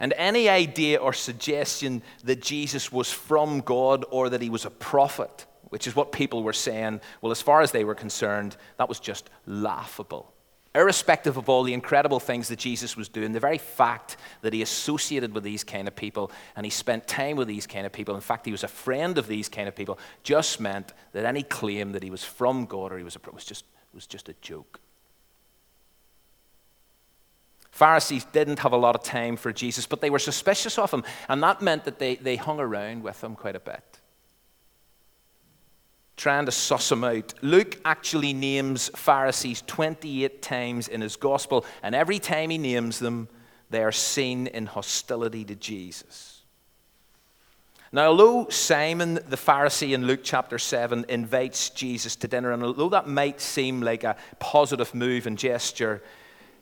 And 0.01 0.13
any 0.17 0.49
idea 0.49 0.99
or 0.99 1.13
suggestion 1.13 2.03
that 2.25 2.43
Jesus 2.43 2.91
was 2.91 3.13
from 3.13 3.61
God 3.61 4.05
or 4.11 4.29
that 4.29 4.43
he 4.43 4.51
was 4.51 4.65
a 4.65 4.71
prophet, 4.71 5.47
which 5.69 5.87
is 5.87 5.95
what 5.95 6.11
people 6.11 6.43
were 6.43 6.53
saying, 6.53 7.01
well, 7.23 7.31
as 7.31 7.41
far 7.41 7.63
as 7.63 7.71
they 7.71 7.85
were 7.85 7.95
concerned, 7.95 8.57
that 8.77 8.89
was 8.89 8.99
just 8.99 9.31
laughable 9.47 10.34
irrespective 10.75 11.37
of 11.37 11.49
all 11.49 11.63
the 11.63 11.73
incredible 11.73 12.19
things 12.19 12.49
that 12.49 12.59
Jesus 12.59 12.97
was 12.97 13.09
doing, 13.09 13.33
the 13.33 13.41
very 13.41 13.59
fact 13.59 14.17
that 14.43 14.53
he 14.53 14.63
associated 14.63 15.33
with 15.33 15.45
these 15.45 15.63
kind 15.63 15.87
of 15.87 15.95
people 15.95 16.33
and 16.57 16.67
he 16.67 16.71
spent 16.71 17.07
time 17.07 17.37
with 17.37 17.49
these 17.49 17.67
kind 17.67 17.87
of 17.87 17.93
people, 17.93 18.15
in 18.15 18.21
fact, 18.21 18.45
he 18.45 18.53
was 18.53 18.65
a 18.65 18.69
friend 18.69 19.17
of 19.17 19.29
these 19.29 19.49
kind 19.49 19.69
of 19.69 19.77
people, 19.77 19.99
just 20.23 20.61
meant 20.61 20.93
that 21.13 21.25
any 21.25 21.43
claim 21.43 21.93
that 21.93 22.03
he 22.03 22.11
was 22.11 22.25
from 22.25 22.67
God 22.67 22.93
or 22.93 22.99
he 22.99 23.05
was 23.05 23.17
a 23.17 23.31
was 23.33 23.45
just, 23.45 23.65
was 23.93 24.07
just 24.07 24.29
a 24.29 24.35
joke. 24.41 24.81
Pharisees 27.71 28.25
didn't 28.27 28.61
have 28.61 28.73
a 28.73 28.77
lot 28.77 28.95
of 28.95 29.03
time 29.03 29.37
for 29.37 29.53
Jesus, 29.53 29.87
but 29.87 30.01
they 30.01 30.11
were 30.11 30.21
suspicious 30.21 30.79
of 30.79 30.93
him, 30.93 31.03
and 31.29 31.43
that 31.43 31.61
meant 31.61 31.85
that 31.85 31.99
they, 31.99 32.15
they 32.15 32.37
hung 32.37 32.61
around 32.61 33.03
with 33.03 33.23
him 33.23 33.35
quite 33.35 33.57
a 33.57 33.61
bit 33.61 34.01
trying 36.17 36.47
to 36.47 36.53
suss 36.53 36.89
them 36.89 37.05
out. 37.05 37.35
Luke 37.43 37.81
actually 37.85 38.33
names 38.33 38.91
Pharisees 38.95 39.63
28 39.67 40.43
times 40.43 40.89
in 40.89 41.01
his 41.01 41.17
gospel, 41.17 41.65
and 41.83 41.95
every 41.95 42.19
time 42.19 42.51
he 42.51 42.59
names 42.59 42.99
them, 42.99 43.29
they 43.71 43.83
are 43.83 43.93
seen 43.93 44.47
in 44.47 44.67
hostility 44.67 45.45
to 45.45 45.55
Jesus. 45.55 46.43
Now, 47.91 48.07
although 48.07 48.49
Simon 48.49 49.15
the 49.15 49.37
Pharisee 49.37 49.95
in 49.95 50.07
Luke 50.07 50.21
chapter 50.25 50.59
7 50.59 51.07
invites 51.09 51.71
Jesus 51.71 52.17
to 52.17 52.29
dinner, 52.29 52.53
and 52.53 52.63
although 52.63 52.89
that 52.89 53.09
might 53.09 53.41
seem 53.41 53.81
like 53.81 54.03
a 54.03 54.17
positive 54.41 54.95
move 54.95 55.27
and 55.27 55.39
gesture, 55.39 56.03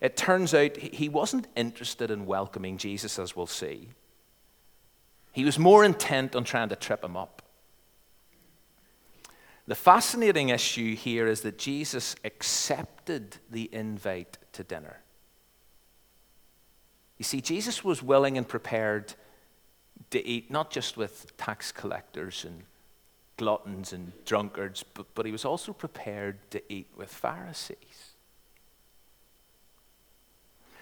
it 0.01 0.17
turns 0.17 0.53
out 0.53 0.77
he 0.77 1.09
wasn't 1.09 1.47
interested 1.57 2.11
in 2.11 2.27
welcoming 2.27 2.77
Jesus, 2.77 3.19
as 3.19 3.35
we'll 3.35 3.47
see. 3.47 3.89
He 5.33 5.45
was 5.45 5.59
more 5.59 5.85
intent 5.85 6.37
on 6.37 6.45
trying 6.45 6.69
to 6.69 6.77
trip 6.77 7.03
him 7.03 7.17
up. 7.17 7.42
The 9.73 9.77
fascinating 9.77 10.51
issue 10.51 10.95
here 10.95 11.27
is 11.27 11.41
that 11.41 11.57
Jesus 11.57 12.15
accepted 12.27 13.39
the 13.51 13.71
invite 13.73 14.37
to 14.53 14.63
dinner. 14.63 15.01
You 17.17 17.25
see, 17.25 17.41
Jesus 17.41 17.83
was 17.83 18.03
willing 18.03 18.37
and 18.37 18.47
prepared 18.47 19.15
to 20.11 20.27
eat 20.27 20.51
not 20.51 20.71
just 20.71 20.99
with 20.99 21.35
tax 21.39 21.73
collectors 21.73 22.45
and 22.45 22.65
gluttons 23.39 23.95
and 23.95 24.13
drunkards, 24.27 24.83
but, 24.83 25.07
but 25.15 25.25
he 25.25 25.33
was 25.33 25.47
also 25.47 25.73
prepared 25.73 26.51
to 26.51 26.63
eat 26.71 26.89
with 26.95 27.11
Pharisees. 27.11 28.13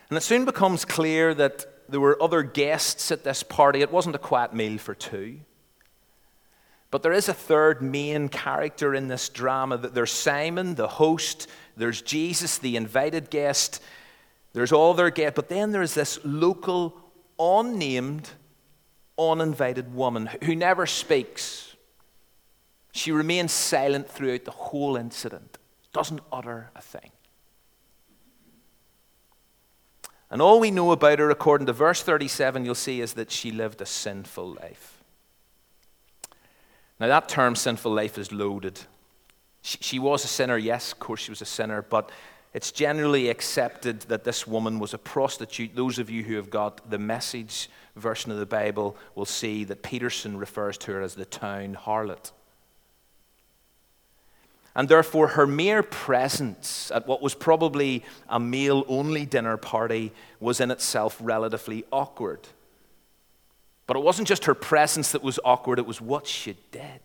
And 0.09 0.17
it 0.19 0.23
soon 0.23 0.45
becomes 0.45 0.85
clear 0.85 1.33
that 1.35 1.89
there 1.89 2.01
were 2.01 2.21
other 2.21 2.43
guests 2.43 3.13
at 3.13 3.23
this 3.23 3.45
party. 3.45 3.83
It 3.83 3.93
wasn't 3.93 4.17
a 4.17 4.19
quiet 4.19 4.53
meal 4.53 4.79
for 4.79 4.97
two. 4.97 5.43
But 6.91 7.03
there 7.03 7.13
is 7.13 7.29
a 7.29 7.35
third 7.35 7.83
main 7.83 8.29
character 8.29 8.95
in 8.95 9.09
this 9.09 9.29
drama. 9.29 9.79
There's 9.79 10.11
Simon, 10.11 10.75
the 10.75 10.89
host, 10.89 11.47
there's 11.77 12.03
Jesus, 12.03 12.59
the 12.59 12.77
invited 12.77 13.31
guest, 13.31 13.81
there's 14.53 14.73
all 14.73 14.95
their 14.95 15.11
guests, 15.11 15.37
but 15.37 15.49
then 15.49 15.71
there's 15.71 15.95
this 15.95 16.19
local, 16.25 17.01
unnamed, 17.39 18.29
uninvited 19.17 19.95
woman 19.95 20.29
who 20.43 20.57
never 20.57 20.87
speaks. 20.87 21.77
She 22.93 23.13
remains 23.13 23.53
silent 23.53 24.11
throughout 24.11 24.45
the 24.45 24.51
whole 24.51 24.97
incident, 24.97 25.59
doesn't 25.93 26.21
utter 26.33 26.71
a 26.75 26.83
thing. 26.83 27.13
And 30.29 30.43
all 30.43 30.59
we 30.59 30.71
know 30.73 30.91
about 30.91 31.21
her, 31.21 31.31
according 31.31 31.67
to 31.69 31.73
verse 31.73 32.03
37, 32.03 32.65
you'll 32.65 32.75
see, 32.75 33.01
is 33.01 33.15
that 33.15 33.31
she 33.31 33.53
lived 33.53 33.81
a 33.81 33.87
sinful 33.87 34.55
life. 34.55 34.90
Now, 37.01 37.09
that 37.09 37.31
term 37.31 37.57
sinful 37.57 37.93
life 37.93 38.19
is 38.19 38.31
loaded. 38.31 38.79
She, 39.63 39.79
she 39.81 39.99
was 39.99 40.23
a 40.25 40.29
sinner, 40.29 40.59
yes, 40.59 40.93
of 40.93 40.99
course, 40.99 41.21
she 41.21 41.31
was 41.31 41.41
a 41.41 41.47
sinner, 41.47 41.81
but 41.81 42.11
it's 42.53 42.73
generally 42.73 43.31
accepted 43.31 44.01
that 44.03 44.25
this 44.25 44.47
woman 44.47 44.79
was 44.79 44.93
a 44.93 44.99
prostitute. 44.99 45.75
Those 45.75 45.99
of 45.99 46.11
you 46.11 46.25
who 46.25 46.37
have 46.37 46.51
got 46.51 46.91
the 46.91 46.99
message 46.99 47.71
version 47.97 48.31
of 48.31 48.39
the 48.39 48.47
Bible 48.47 48.97
will 49.15 49.25
see 49.25 49.65
that 49.65 49.83
Peterson 49.83 50.37
refers 50.37 50.77
to 50.79 50.93
her 50.93 51.01
as 51.01 51.15
the 51.15 51.25
town 51.25 51.75
harlot. 51.75 52.33
And 54.75 54.89
therefore, 54.89 55.29
her 55.29 55.47
mere 55.47 55.83
presence 55.83 56.91
at 56.95 57.07
what 57.07 57.23
was 57.23 57.35
probably 57.35 58.05
a 58.29 58.39
male 58.39 58.85
only 58.89 59.27
dinner 59.27 59.57
party 59.57 60.13
was 60.39 60.61
in 60.61 60.71
itself 60.71 61.17
relatively 61.21 61.85
awkward. 61.91 62.49
But 63.91 63.97
it 63.97 64.05
wasn't 64.05 64.29
just 64.29 64.45
her 64.45 64.55
presence 64.55 65.11
that 65.11 65.23
was 65.25 65.41
awkward, 65.45 65.81
it 65.81 65.85
was 65.85 66.01
what 66.01 66.25
she 66.25 66.57
did. 66.71 67.01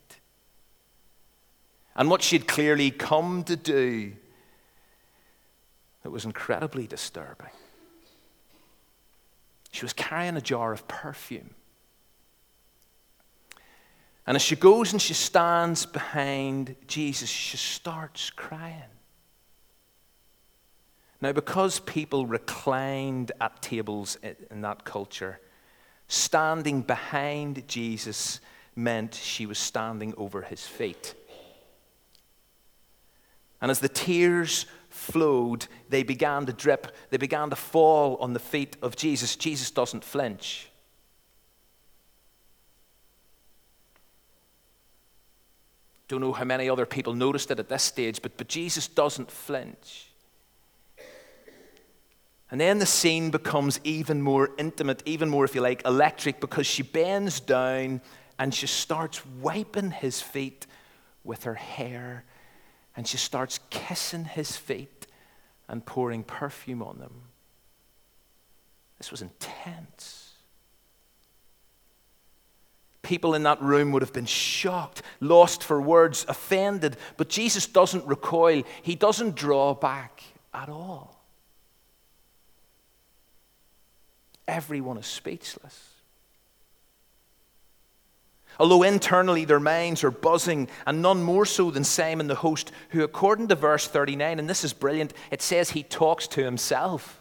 And 1.95 2.11
what 2.11 2.21
she'd 2.21 2.47
clearly 2.47 2.91
come 2.91 3.43
to 3.45 3.55
do 3.55 4.13
that 6.03 6.11
was 6.11 6.25
incredibly 6.25 6.85
disturbing. 6.85 7.49
She 9.71 9.83
was 9.83 9.93
carrying 9.93 10.37
a 10.37 10.41
jar 10.41 10.73
of 10.73 10.87
perfume. 10.87 11.55
And 14.27 14.35
as 14.35 14.43
she 14.43 14.55
goes 14.55 14.91
and 14.91 15.01
she 15.01 15.15
stands 15.15 15.87
behind 15.87 16.75
Jesus, 16.85 17.27
she 17.27 17.57
starts 17.57 18.29
crying. 18.29 18.93
Now, 21.19 21.31
because 21.31 21.79
people 21.79 22.27
reclined 22.27 23.31
at 23.41 23.59
tables 23.63 24.19
in 24.51 24.61
that 24.61 24.83
culture, 24.85 25.39
Standing 26.07 26.81
behind 26.81 27.67
Jesus 27.67 28.39
meant 28.75 29.13
she 29.13 29.45
was 29.45 29.57
standing 29.57 30.13
over 30.17 30.41
his 30.41 30.65
feet. 30.65 31.15
And 33.61 33.71
as 33.71 33.79
the 33.79 33.89
tears 33.89 34.65
flowed, 34.89 35.67
they 35.89 36.03
began 36.03 36.45
to 36.45 36.53
drip, 36.53 36.95
they 37.09 37.17
began 37.17 37.49
to 37.49 37.55
fall 37.55 38.17
on 38.17 38.33
the 38.33 38.39
feet 38.39 38.77
of 38.81 38.95
Jesus. 38.95 39.35
Jesus 39.35 39.71
doesn't 39.71 40.03
flinch. 40.03 40.69
Don't 46.07 46.21
know 46.21 46.33
how 46.33 46.45
many 46.45 46.69
other 46.69 46.85
people 46.85 47.13
noticed 47.13 47.49
it 47.49 47.59
at 47.59 47.69
this 47.69 47.81
stage, 47.81 48.21
but, 48.21 48.37
but 48.37 48.47
Jesus 48.47 48.87
doesn't 48.87 49.31
flinch. 49.31 50.09
And 52.55 52.61
then 52.61 52.79
the 52.79 52.85
scene 52.85 53.31
becomes 53.31 53.81
even 53.83 54.21
more 54.21 54.49
intimate, 54.57 55.03
even 55.05 55.27
more, 55.27 55.43
if 55.43 55.55
you 55.55 55.59
like, 55.59 55.83
electric, 55.83 56.39
because 56.39 56.65
she 56.65 56.83
bends 56.83 57.41
down 57.41 57.99
and 58.39 58.53
she 58.53 58.65
starts 58.65 59.25
wiping 59.41 59.91
his 59.91 60.21
feet 60.21 60.65
with 61.25 61.43
her 61.43 61.55
hair. 61.55 62.23
And 62.95 63.05
she 63.05 63.17
starts 63.17 63.59
kissing 63.69 64.23
his 64.23 64.55
feet 64.55 65.05
and 65.67 65.85
pouring 65.85 66.23
perfume 66.23 66.81
on 66.81 66.97
them. 66.97 67.23
This 68.99 69.11
was 69.11 69.21
intense. 69.21 70.31
People 73.01 73.33
in 73.33 73.43
that 73.43 73.61
room 73.61 73.91
would 73.91 74.01
have 74.01 74.13
been 74.13 74.25
shocked, 74.25 75.01
lost 75.19 75.61
for 75.61 75.81
words, 75.81 76.25
offended, 76.29 76.95
but 77.17 77.27
Jesus 77.27 77.67
doesn't 77.67 78.05
recoil. 78.05 78.63
He 78.81 78.95
doesn't 78.95 79.35
draw 79.35 79.73
back 79.73 80.23
at 80.53 80.69
all. 80.69 81.14
Everyone 84.47 84.97
is 84.97 85.07
speechless. 85.07 85.89
Although 88.59 88.83
internally 88.83 89.43
their 89.45 89.59
minds 89.59 90.03
are 90.03 90.11
buzzing, 90.11 90.69
and 90.85 91.01
none 91.01 91.23
more 91.23 91.45
so 91.45 91.71
than 91.71 91.83
Simon 91.83 92.27
the 92.27 92.35
host, 92.35 92.71
who, 92.89 93.03
according 93.03 93.49
to 93.49 93.55
verse 93.55 93.87
39, 93.87 94.39
and 94.39 94.49
this 94.49 94.63
is 94.63 94.71
brilliant, 94.71 95.13
it 95.29 95.41
says 95.41 95.71
he 95.71 95.83
talks 95.83 96.27
to 96.29 96.43
himself. 96.43 97.19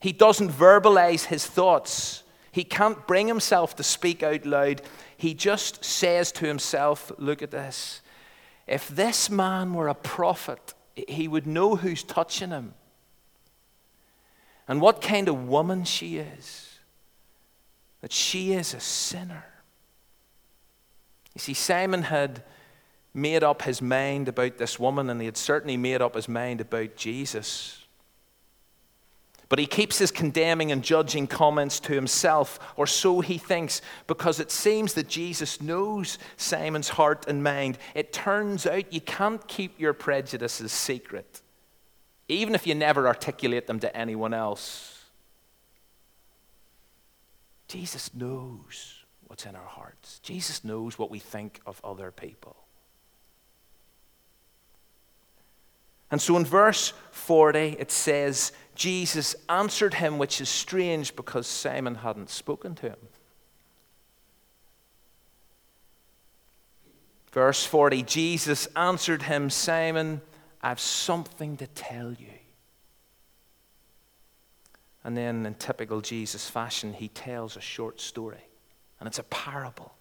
He 0.00 0.12
doesn't 0.12 0.50
verbalize 0.50 1.26
his 1.26 1.46
thoughts, 1.46 2.24
he 2.50 2.64
can't 2.64 3.06
bring 3.06 3.28
himself 3.28 3.76
to 3.76 3.82
speak 3.82 4.22
out 4.22 4.46
loud. 4.46 4.80
He 5.18 5.34
just 5.34 5.84
says 5.84 6.32
to 6.32 6.46
himself, 6.46 7.12
Look 7.18 7.42
at 7.42 7.50
this. 7.50 8.00
If 8.66 8.88
this 8.88 9.28
man 9.28 9.74
were 9.74 9.88
a 9.88 9.94
prophet, 9.94 10.72
he 11.06 11.28
would 11.28 11.46
know 11.46 11.76
who's 11.76 12.02
touching 12.02 12.48
him 12.48 12.72
and 14.68 14.80
what 14.80 15.00
kind 15.00 15.28
of 15.28 15.48
woman 15.48 15.84
she 15.84 16.18
is. 16.18 16.62
That 18.00 18.12
she 18.12 18.52
is 18.52 18.74
a 18.74 18.80
sinner. 18.80 19.44
You 21.34 21.40
see, 21.40 21.54
Simon 21.54 22.02
had 22.02 22.42
made 23.12 23.42
up 23.42 23.62
his 23.62 23.80
mind 23.80 24.28
about 24.28 24.58
this 24.58 24.78
woman, 24.78 25.08
and 25.08 25.20
he 25.20 25.26
had 25.26 25.36
certainly 25.36 25.76
made 25.76 26.02
up 26.02 26.14
his 26.14 26.28
mind 26.28 26.60
about 26.60 26.96
Jesus. 26.96 27.84
But 29.48 29.58
he 29.58 29.66
keeps 29.66 29.98
his 29.98 30.10
condemning 30.10 30.72
and 30.72 30.82
judging 30.82 31.26
comments 31.26 31.80
to 31.80 31.92
himself, 31.92 32.58
or 32.76 32.86
so 32.86 33.20
he 33.20 33.38
thinks, 33.38 33.80
because 34.06 34.40
it 34.40 34.50
seems 34.50 34.94
that 34.94 35.08
Jesus 35.08 35.60
knows 35.60 36.18
Simon's 36.36 36.90
heart 36.90 37.26
and 37.28 37.42
mind. 37.42 37.78
It 37.94 38.12
turns 38.12 38.66
out 38.66 38.92
you 38.92 39.00
can't 39.00 39.46
keep 39.46 39.80
your 39.80 39.92
prejudices 39.92 40.72
secret, 40.72 41.40
even 42.28 42.54
if 42.54 42.66
you 42.66 42.74
never 42.74 43.06
articulate 43.06 43.66
them 43.66 43.80
to 43.80 43.96
anyone 43.96 44.34
else. 44.34 45.04
Jesus 47.68 48.14
knows 48.14 49.04
what's 49.26 49.44
in 49.44 49.56
our 49.56 49.66
hearts, 49.66 50.20
Jesus 50.20 50.64
knows 50.64 50.98
what 50.98 51.10
we 51.10 51.18
think 51.18 51.60
of 51.66 51.80
other 51.84 52.10
people. 52.10 52.56
And 56.10 56.22
so 56.22 56.36
in 56.36 56.44
verse 56.44 56.92
40, 57.10 57.76
it 57.80 57.90
says, 57.90 58.52
Jesus 58.76 59.34
answered 59.48 59.94
him, 59.94 60.18
which 60.18 60.40
is 60.40 60.48
strange 60.48 61.16
because 61.16 61.48
Simon 61.48 61.96
hadn't 61.96 62.30
spoken 62.30 62.76
to 62.76 62.90
him. 62.90 62.98
Verse 67.32 67.66
40 67.66 68.02
Jesus 68.04 68.66
answered 68.76 69.22
him, 69.22 69.50
Simon, 69.50 70.22
I've 70.62 70.80
something 70.80 71.56
to 71.58 71.66
tell 71.66 72.12
you. 72.12 72.32
And 75.04 75.16
then, 75.16 75.46
in 75.46 75.54
typical 75.54 76.00
Jesus 76.00 76.50
fashion, 76.50 76.92
he 76.92 77.08
tells 77.08 77.56
a 77.56 77.60
short 77.60 78.00
story, 78.00 78.44
and 78.98 79.06
it's 79.06 79.20
a 79.20 79.24
parable. 79.24 79.94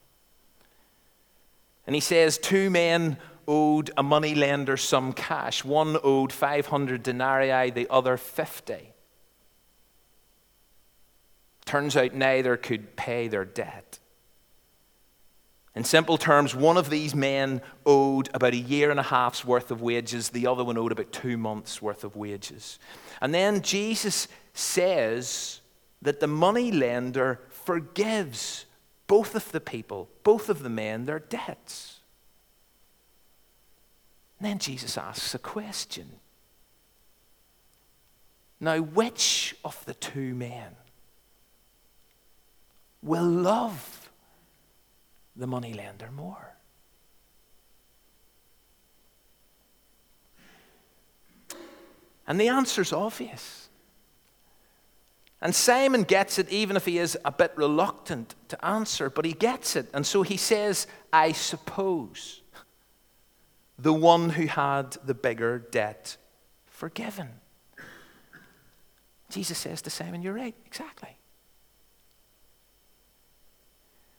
And 1.85 1.93
he 1.93 2.01
says, 2.01 2.37
Two 2.37 2.69
men 2.69 3.17
owed 3.47 3.91
a 3.95 4.03
money 4.03 4.33
lender 4.33 4.77
some 4.77 5.13
cash. 5.13 5.63
One 5.63 5.97
owed 6.03 6.33
500 6.33 7.03
denarii, 7.03 7.69
the 7.69 7.87
other 7.91 8.17
50. 8.17 8.93
Turns 11.65 11.95
out 11.97 12.13
neither 12.13 12.57
could 12.57 12.95
pay 12.95 13.27
their 13.27 13.45
debt. 13.45 13.99
In 15.75 15.83
simple 15.83 16.17
terms, 16.17 16.55
one 16.55 16.77
of 16.77 16.89
these 16.89 17.13
men 17.13 17.61
owed 17.85 18.29
about 18.33 18.53
a 18.53 18.57
year 18.57 18.91
and 18.91 18.99
a 18.99 19.03
half's 19.03 19.43
worth 19.43 19.71
of 19.71 19.81
wages, 19.81 20.29
the 20.29 20.47
other 20.47 20.63
one 20.63 20.77
owed 20.77 20.93
about 20.93 21.11
two 21.11 21.37
months' 21.37 21.81
worth 21.81 22.05
of 22.05 22.15
wages. 22.15 22.79
And 23.21 23.33
then 23.33 23.61
Jesus 23.61 24.29
says 24.53 25.59
that 26.01 26.21
the 26.21 26.27
money 26.27 26.71
lender 26.71 27.41
forgives 27.49 28.65
both 29.07 29.35
of 29.35 29.51
the 29.51 29.59
people, 29.59 30.09
both 30.23 30.47
of 30.49 30.63
the 30.63 30.69
men, 30.69 31.05
their 31.05 31.19
debts. 31.19 31.99
And 34.39 34.47
then 34.47 34.59
Jesus 34.59 34.97
asks 34.97 35.35
a 35.35 35.39
question. 35.39 36.19
Now, 38.61 38.79
which 38.79 39.55
of 39.65 39.83
the 39.83 39.93
two 39.93 40.33
men 40.33 40.75
will 43.01 43.27
love 43.27 44.04
the 45.35 45.47
moneylender 45.47 46.11
more? 46.11 46.55
And 52.27 52.39
the 52.39 52.47
answer's 52.47 52.91
obvious. 52.91 53.69
And 55.41 55.53
Simon 55.53 56.03
gets 56.03 56.39
it, 56.39 56.49
even 56.49 56.75
if 56.75 56.85
he 56.85 56.97
is 56.97 57.17
a 57.23 57.31
bit 57.31 57.51
reluctant 57.55 58.33
to 58.47 58.65
answer, 58.65 59.09
but 59.09 59.25
he 59.25 59.33
gets 59.33 59.75
it. 59.75 59.87
And 59.93 60.05
so 60.05 60.23
he 60.23 60.37
says, 60.37 60.87
I 61.13 61.33
suppose 61.33 62.41
the 63.77 63.93
one 63.93 64.31
who 64.31 64.47
had 64.47 64.97
the 65.05 65.13
bigger 65.13 65.59
debt 65.59 66.17
forgiven. 66.65 67.29
Jesus 69.29 69.57
says 69.57 69.81
to 69.83 69.89
Simon, 69.89 70.21
You're 70.21 70.33
right, 70.33 70.55
exactly. 70.65 71.14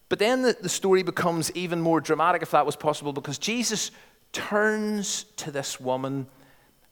But 0.08 0.18
then 0.18 0.42
the, 0.42 0.56
the 0.60 0.68
story 0.68 1.02
becomes 1.02 1.50
even 1.52 1.80
more 1.80 2.00
dramatic, 2.00 2.42
if 2.42 2.52
that 2.52 2.66
was 2.66 2.76
possible, 2.76 3.12
because 3.12 3.38
Jesus 3.38 3.90
turns 4.32 5.24
to 5.36 5.50
this 5.50 5.80
woman 5.80 6.26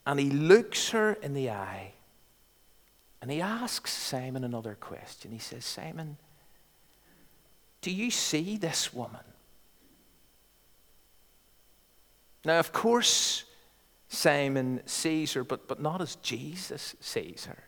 and 0.07 0.19
he 0.19 0.31
looks 0.31 0.91
her 0.91 1.13
in 1.15 1.35
the 1.35 1.51
eye 1.51 1.93
and 3.21 3.31
he 3.31 3.41
asks 3.41 3.91
Simon 3.91 4.45
another 4.45 4.77
question. 4.79 5.31
He 5.31 5.39
says, 5.39 5.65
Simon, 5.65 6.19
do 7.81 7.91
you 7.91 8.11
see 8.11 8.57
this 8.59 8.93
woman? 8.93 9.23
Now, 12.45 12.59
of 12.59 12.73
course, 12.73 13.45
Simon 14.09 14.83
sees 14.85 15.33
her, 15.33 15.43
but, 15.43 15.67
but 15.67 15.81
not 15.81 16.03
as 16.03 16.17
Jesus 16.17 16.95
sees 17.01 17.47
her. 17.47 17.65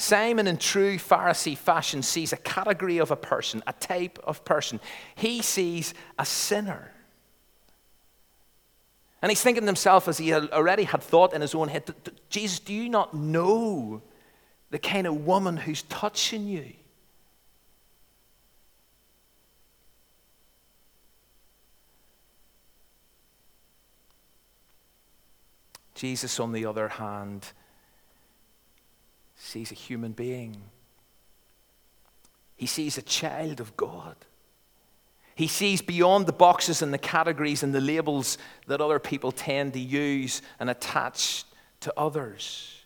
Simon, 0.00 0.46
in 0.46 0.56
true 0.56 0.96
Pharisee 0.96 1.58
fashion, 1.58 2.04
sees 2.04 2.32
a 2.32 2.36
category 2.36 2.98
of 2.98 3.10
a 3.10 3.16
person, 3.16 3.64
a 3.66 3.72
type 3.72 4.18
of 4.22 4.44
person. 4.44 4.78
He 5.16 5.42
sees 5.42 5.92
a 6.16 6.24
sinner. 6.24 6.92
And 9.20 9.30
he's 9.30 9.42
thinking 9.42 9.62
to 9.62 9.66
himself, 9.66 10.06
as 10.06 10.18
he 10.18 10.32
already 10.32 10.84
had 10.84 11.02
thought 11.02 11.34
in 11.34 11.40
his 11.40 11.52
own 11.52 11.66
head, 11.66 11.92
Jesus, 12.30 12.60
do 12.60 12.72
you 12.72 12.88
not 12.88 13.12
know 13.12 14.00
the 14.70 14.78
kind 14.78 15.04
of 15.08 15.26
woman 15.26 15.56
who's 15.56 15.82
touching 15.82 16.46
you? 16.46 16.74
Jesus, 25.96 26.38
on 26.38 26.52
the 26.52 26.64
other 26.64 26.86
hand, 26.86 27.52
sees 29.38 29.70
a 29.70 29.74
human 29.74 30.12
being. 30.12 30.56
He 32.56 32.66
sees 32.66 32.98
a 32.98 33.02
child 33.02 33.60
of 33.60 33.76
God. 33.76 34.16
He 35.34 35.46
sees 35.46 35.80
beyond 35.80 36.26
the 36.26 36.32
boxes 36.32 36.82
and 36.82 36.92
the 36.92 36.98
categories 36.98 37.62
and 37.62 37.72
the 37.72 37.80
labels 37.80 38.36
that 38.66 38.80
other 38.80 38.98
people 38.98 39.30
tend 39.30 39.72
to 39.74 39.78
use 39.78 40.42
and 40.58 40.68
attach 40.68 41.44
to 41.80 41.94
others. 41.96 42.82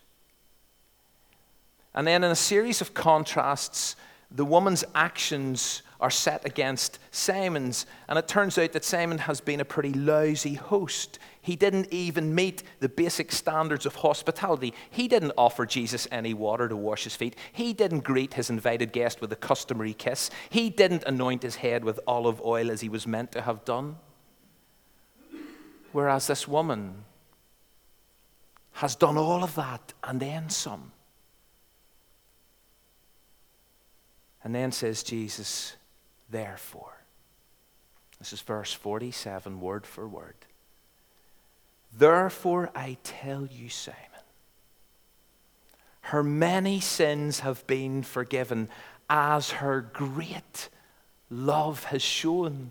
And 1.95 2.07
then, 2.07 2.23
in 2.25 2.31
a 2.31 2.37
series 2.37 2.83
of 2.83 2.93
contrasts, 2.93 3.97
the 4.31 4.45
woman's 4.45 4.85
actions 4.95 5.83
are 6.01 6.11
set 6.11 6.45
against 6.45 6.99
Simon's. 7.11 7.87
And 8.09 8.19
it 8.19 8.29
turns 8.29 8.59
out 8.59 8.73
that 8.73 8.85
Simon 8.85 9.19
has 9.19 9.41
been 9.41 9.61
a 9.61 9.65
pretty 9.65 9.93
lousy 9.93 10.55
host. 10.55 11.19
He 11.43 11.57
didn't 11.57 11.89
even 11.93 12.37
meet 12.37 12.63
the 12.79 12.89
basic 12.89 13.33
standards 13.33 13.85
of 13.85 13.97
hospitality. 13.97 14.73
He 14.91 15.09
didn't 15.09 15.33
offer 15.37 15.67
Jesus 15.67 16.07
any 16.13 16.35
water 16.35 16.69
to 16.69 16.77
wash 16.77 17.03
his 17.03 17.17
feet. 17.17 17.35
He 17.53 17.73
didn't 17.73 18.05
greet 18.05 18.35
his 18.35 18.49
invited 18.49 18.93
guest 18.93 19.21
with 19.21 19.33
a 19.33 19.37
customary 19.37 19.93
kiss. 19.93 20.31
He 20.51 20.71
didn't 20.71 21.03
anoint 21.03 21.43
his 21.43 21.57
head 21.57 21.83
with 21.83 21.99
olive 22.07 22.41
oil 22.43 22.71
as 22.71 22.81
he 22.81 22.89
was 22.89 23.09
meant 23.09 23.33
to 23.33 23.43
have 23.43 23.65
done. 23.65 23.97
Whereas 25.91 26.29
this 26.29 26.47
woman 26.47 27.05
has 28.75 28.95
done 28.95 29.19
all 29.19 29.43
of 29.43 29.57
that 29.57 29.93
and 30.05 30.21
then 30.21 30.49
some. 30.49 30.93
And 34.45 34.55
then 34.55 34.71
says 34.71 35.03
Jesus, 35.03 35.75
therefore. 36.31 37.03
This 38.21 38.33
is 38.33 38.41
verse 38.41 38.73
47, 38.73 39.61
word 39.61 39.85
for 39.85 40.07
word. 40.07 40.37
Therefore, 41.97 42.71
I 42.75 42.97
tell 43.03 43.47
you, 43.47 43.69
Simon, 43.69 43.99
Her 46.03 46.23
many 46.23 46.81
sins 46.81 47.41
have 47.41 47.67
been 47.67 48.03
forgiven 48.03 48.69
as 49.09 49.51
her 49.53 49.81
great 49.81 50.69
love 51.31 51.85
has 51.85 52.03
shown. 52.03 52.71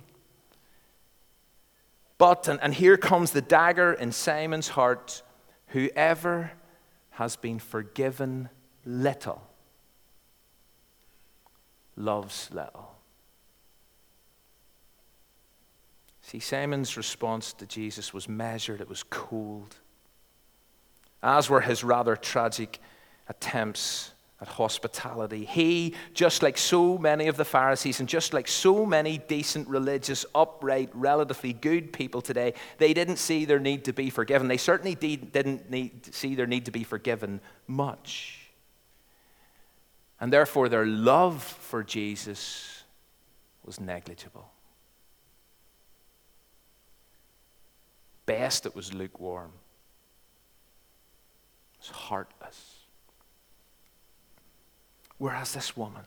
But, 2.17 2.47
and, 2.47 2.59
and 2.61 2.73
here 2.73 2.97
comes 2.97 3.31
the 3.31 3.41
dagger 3.41 3.93
in 3.93 4.11
Simon's 4.11 4.69
heart 4.69 5.23
whoever 5.67 6.51
has 7.11 7.35
been 7.35 7.59
forgiven 7.59 8.49
little 8.85 9.41
loves 11.95 12.49
little. 12.51 12.90
See, 16.31 16.39
Simon's 16.39 16.95
response 16.95 17.51
to 17.51 17.65
Jesus 17.65 18.13
was 18.13 18.29
measured, 18.29 18.79
it 18.79 18.87
was 18.87 19.03
cold, 19.03 19.75
as 21.21 21.49
were 21.49 21.59
his 21.59 21.83
rather 21.83 22.15
tragic 22.15 22.79
attempts 23.27 24.11
at 24.39 24.47
hospitality. 24.47 25.43
He, 25.43 25.93
just 26.13 26.41
like 26.41 26.57
so 26.57 26.97
many 26.97 27.27
of 27.27 27.35
the 27.35 27.43
Pharisees 27.43 27.99
and 27.99 28.07
just 28.07 28.33
like 28.33 28.47
so 28.47 28.85
many 28.85 29.17
decent, 29.17 29.67
religious, 29.67 30.25
upright, 30.33 30.89
relatively 30.93 31.51
good 31.51 31.91
people 31.91 32.21
today, 32.21 32.53
they 32.77 32.93
didn't 32.93 33.17
see 33.17 33.43
their 33.43 33.59
need 33.59 33.83
to 33.83 33.91
be 33.91 34.09
forgiven. 34.09 34.47
They 34.47 34.55
certainly 34.55 34.95
didn't 34.95 35.69
need, 35.69 36.15
see 36.15 36.35
their 36.35 36.47
need 36.47 36.63
to 36.63 36.71
be 36.71 36.85
forgiven 36.85 37.41
much. 37.67 38.39
And 40.21 40.31
therefore, 40.31 40.69
their 40.69 40.85
love 40.85 41.43
for 41.43 41.83
Jesus 41.83 42.85
was 43.65 43.81
negligible. 43.81 44.49
Best, 48.25 48.65
it 48.65 48.75
was 48.75 48.93
lukewarm, 48.93 49.51
it 51.73 51.79
was 51.79 51.89
heartless. 51.89 52.77
Whereas 55.17 55.53
this 55.53 55.77
woman, 55.77 56.03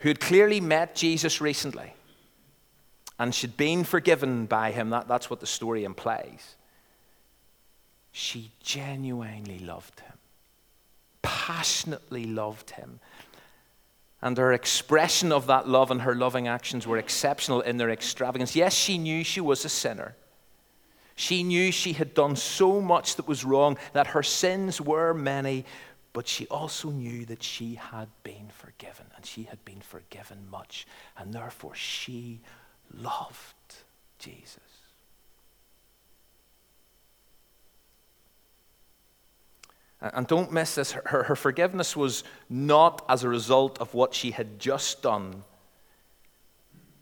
who 0.00 0.08
had 0.08 0.20
clearly 0.20 0.60
met 0.60 0.94
Jesus 0.94 1.40
recently 1.40 1.94
and 3.18 3.34
she'd 3.34 3.56
been 3.56 3.84
forgiven 3.84 4.46
by 4.46 4.70
him, 4.70 4.90
that, 4.90 5.08
that's 5.08 5.28
what 5.28 5.40
the 5.40 5.46
story 5.46 5.84
implies, 5.84 6.56
she 8.12 8.50
genuinely 8.62 9.58
loved 9.58 10.00
him, 10.00 10.18
passionately 11.22 12.24
loved 12.24 12.70
him. 12.70 13.00
And 14.20 14.36
her 14.36 14.52
expression 14.52 15.30
of 15.30 15.46
that 15.46 15.68
love 15.68 15.90
and 15.90 16.02
her 16.02 16.14
loving 16.14 16.48
actions 16.48 16.86
were 16.86 16.98
exceptional 16.98 17.60
in 17.60 17.76
their 17.76 17.90
extravagance. 17.90 18.56
Yes, 18.56 18.74
she 18.74 18.98
knew 18.98 19.22
she 19.22 19.40
was 19.40 19.64
a 19.64 19.68
sinner. 19.68 20.16
She 21.14 21.42
knew 21.42 21.72
she 21.72 21.92
had 21.92 22.14
done 22.14 22.36
so 22.36 22.80
much 22.80 23.16
that 23.16 23.28
was 23.28 23.44
wrong, 23.44 23.76
that 23.92 24.08
her 24.08 24.22
sins 24.22 24.80
were 24.80 25.12
many, 25.12 25.64
but 26.12 26.28
she 26.28 26.46
also 26.46 26.90
knew 26.90 27.24
that 27.26 27.42
she 27.42 27.74
had 27.74 28.08
been 28.22 28.48
forgiven, 28.50 29.06
and 29.16 29.26
she 29.26 29.44
had 29.44 29.64
been 29.64 29.80
forgiven 29.80 30.46
much, 30.50 30.86
and 31.16 31.32
therefore 31.32 31.74
she 31.74 32.40
loved 32.92 33.74
Jesus. 34.18 34.67
And 40.00 40.26
don't 40.26 40.52
miss 40.52 40.76
this, 40.76 40.92
her, 40.92 41.24
her 41.24 41.36
forgiveness 41.36 41.96
was 41.96 42.22
not 42.48 43.04
as 43.08 43.24
a 43.24 43.28
result 43.28 43.80
of 43.80 43.94
what 43.94 44.14
she 44.14 44.30
had 44.30 44.58
just 44.60 45.02
done. 45.02 45.42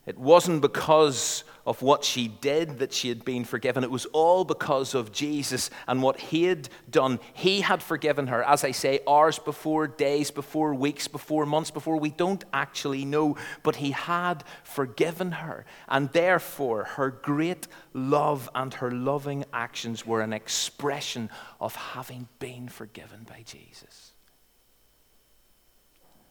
It 0.07 0.17
wasn't 0.17 0.63
because 0.63 1.45
of 1.67 1.83
what 1.83 2.05
she 2.05 2.29
did 2.29 2.79
that 2.79 2.93
she 2.93 3.09
had 3.09 3.25
been 3.25 3.45
forgiven. 3.45 3.83
It 3.83 3.91
was 3.91 4.07
all 4.07 4.45
because 4.45 4.95
of 4.95 5.13
Jesus 5.13 5.69
and 5.89 6.03
what 6.03 6.19
he 6.19 6.45
had 6.45 6.69
done. 6.89 7.19
He 7.35 7.61
had 7.61 7.83
forgiven 7.83 8.29
her, 8.29 8.43
as 8.45 8.63
I 8.63 8.71
say, 8.71 9.01
hours 9.07 9.39
before, 9.39 9.89
days 9.89 10.31
before, 10.31 10.75
weeks 10.75 11.09
before, 11.09 11.45
months 11.45 11.73
before. 11.73 11.97
We 11.97 12.11
don't 12.11 12.45
actually 12.53 13.05
know, 13.05 13.37
but 13.65 13.77
he 13.77 13.91
had 13.91 14.45
forgiven 14.63 15.33
her. 15.33 15.67
And 15.89 16.11
therefore, 16.13 16.85
her 16.85 17.11
great 17.11 17.67
love 17.93 18.49
and 18.55 18.73
her 18.75 18.93
loving 18.93 19.45
actions 19.53 20.07
were 20.07 20.21
an 20.21 20.33
expression 20.33 21.31
of 21.61 21.75
having 21.75 22.29
been 22.39 22.69
forgiven 22.69 23.27
by 23.29 23.43
Jesus. 23.45 24.13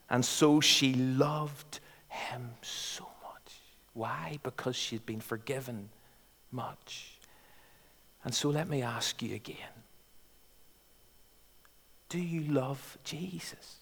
And 0.09 0.23
so 0.23 0.61
she 0.61 0.93
loved 0.93 1.79
him 2.07 2.51
so 2.61 3.07
why? 3.95 4.37
Because 4.43 4.75
she'd 4.75 5.05
been 5.05 5.21
forgiven 5.21 5.89
much. 6.51 7.17
And 8.23 8.35
so 8.35 8.49
let 8.49 8.69
me 8.69 8.83
ask 8.83 9.21
you 9.23 9.33
again 9.33 9.57
do 12.07 12.19
you 12.19 12.41
love 12.53 12.97
Jesus? 13.03 13.77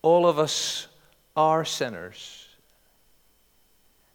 All 0.00 0.26
of 0.26 0.38
us 0.38 0.88
are 1.36 1.64
sinners. 1.64 2.48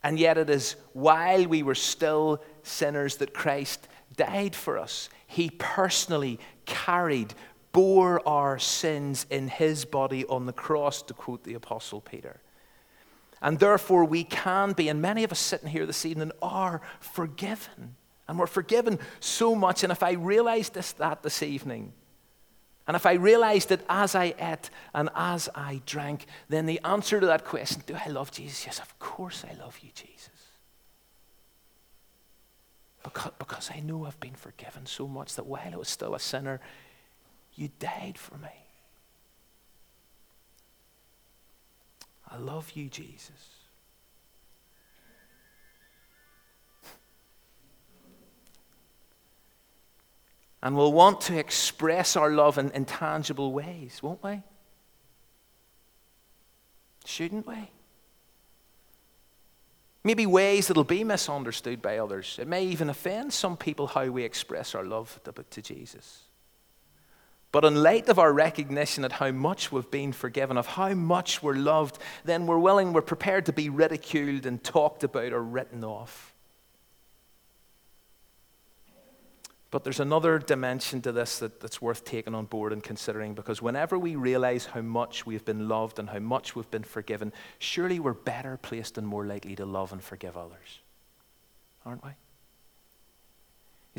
And 0.01 0.17
yet, 0.17 0.37
it 0.37 0.49
is 0.49 0.75
while 0.93 1.45
we 1.45 1.61
were 1.61 1.75
still 1.75 2.41
sinners 2.63 3.17
that 3.17 3.33
Christ 3.33 3.87
died 4.15 4.55
for 4.55 4.77
us. 4.77 5.09
He 5.27 5.49
personally 5.49 6.39
carried 6.65 7.33
bore 7.71 8.27
our 8.27 8.59
sins 8.59 9.25
in 9.29 9.47
his 9.47 9.85
body 9.85 10.25
on 10.25 10.45
the 10.45 10.53
cross, 10.53 11.01
to 11.03 11.13
quote 11.13 11.43
the 11.43 11.53
Apostle 11.53 12.01
Peter. 12.01 12.41
And 13.41 13.59
therefore, 13.59 14.05
we 14.05 14.23
can 14.23 14.73
be, 14.73 14.89
and 14.89 15.01
many 15.01 15.23
of 15.23 15.31
us 15.31 15.39
sitting 15.39 15.69
here 15.69 15.85
this 15.85 16.05
evening 16.05 16.31
are 16.41 16.81
forgiven. 16.99 17.95
And 18.27 18.37
we're 18.37 18.47
forgiven 18.47 18.99
so 19.19 19.55
much. 19.55 19.83
And 19.83 19.91
if 19.91 20.03
I 20.03 20.11
realized 20.11 20.73
this, 20.73 20.91
that 20.93 21.23
this 21.23 21.41
evening, 21.41 21.93
and 22.85 22.95
if 22.95 23.05
I 23.05 23.13
realized 23.13 23.69
that 23.69 23.81
as 23.87 24.15
I 24.15 24.33
ate 24.39 24.69
and 24.93 25.09
as 25.15 25.47
I 25.53 25.81
drank, 25.85 26.25
then 26.49 26.65
the 26.65 26.79
answer 26.83 27.19
to 27.19 27.25
that 27.27 27.45
question, 27.45 27.83
do 27.85 27.95
I 27.95 28.09
love 28.09 28.31
Jesus? 28.31 28.65
Yes, 28.65 28.79
of 28.79 28.97
course 28.99 29.45
I 29.49 29.53
love 29.53 29.77
you, 29.81 29.91
Jesus. 29.93 30.29
Because, 33.03 33.31
because 33.39 33.71
I 33.73 33.79
know 33.79 34.05
I've 34.05 34.19
been 34.19 34.33
forgiven 34.33 34.85
so 34.85 35.07
much 35.07 35.35
that 35.35 35.45
while 35.45 35.71
I 35.71 35.77
was 35.77 35.87
still 35.87 36.15
a 36.15 36.19
sinner, 36.19 36.59
you 37.59 37.69
died 37.77 38.17
for 38.17 38.37
me. 38.37 38.47
I 42.31 42.37
love 42.37 42.71
you, 42.73 42.87
Jesus. 42.87 43.31
And 50.63 50.77
we'll 50.77 50.93
want 50.93 51.19
to 51.21 51.37
express 51.37 52.15
our 52.15 52.29
love 52.31 52.57
in 52.57 52.71
intangible 52.71 53.51
ways, 53.51 54.01
won't 54.01 54.23
we? 54.23 54.41
Shouldn't 57.03 57.45
we? 57.45 57.71
Maybe 60.05 60.25
ways 60.25 60.67
that'll 60.67 60.85
be 60.85 61.03
misunderstood 61.03 61.81
by 61.81 61.97
others. 61.97 62.37
It 62.39 62.47
may 62.47 62.63
even 62.63 62.89
offend 62.89 63.33
some 63.33 63.57
people 63.57 63.87
how 63.87 64.05
we 64.05 64.23
express 64.23 64.75
our 64.75 64.85
love 64.85 65.19
to, 65.25 65.33
to 65.33 65.61
Jesus. 65.61 66.28
But 67.51 67.65
in 67.65 67.81
light 67.81 68.09
of 68.09 68.19
our 68.19 68.31
recognition 68.31 69.03
at 69.03 69.13
how 69.13 69.31
much 69.31 69.71
we've 69.71 69.89
been 69.89 70.11
forgiven, 70.11 70.55
of 70.55 70.67
how 70.67 70.93
much 70.93 71.41
we're 71.41 71.55
loved, 71.55 71.97
then 72.23 72.45
we're 72.45 72.59
willing, 72.59 72.93
we're 72.93 73.01
prepared 73.01 73.47
to 73.47 73.53
be 73.53 73.69
ridiculed 73.69 74.45
and 74.45 74.63
talked 74.63 75.03
about 75.03 75.33
or 75.33 75.41
written 75.41 75.83
off. 75.83 76.33
But 79.71 79.83
there's 79.83 79.99
another 79.99 80.39
dimension 80.39 81.01
to 81.03 81.11
this 81.11 81.39
that, 81.39 81.59
that's 81.59 81.81
worth 81.81 82.03
taking 82.03 82.33
on 82.33 82.45
board 82.45 82.73
and 82.73 82.83
considering 82.83 83.35
because 83.35 83.61
whenever 83.61 83.99
we 83.99 84.15
realize 84.15 84.65
how 84.65 84.81
much 84.81 85.27
we've 85.27 85.45
been 85.45 85.67
loved 85.67 85.99
and 85.99 86.09
how 86.09 86.19
much 86.19 86.55
we've 86.55 86.69
been 86.71 86.83
forgiven, 86.83 87.31
surely 87.59 87.99
we're 87.99 88.13
better 88.13 88.57
placed 88.57 88.97
and 88.97 89.07
more 89.07 89.25
likely 89.27 89.55
to 89.55 89.65
love 89.65 89.91
and 89.91 90.03
forgive 90.03 90.37
others. 90.37 90.79
Aren't 91.85 92.03
we? 92.03 92.11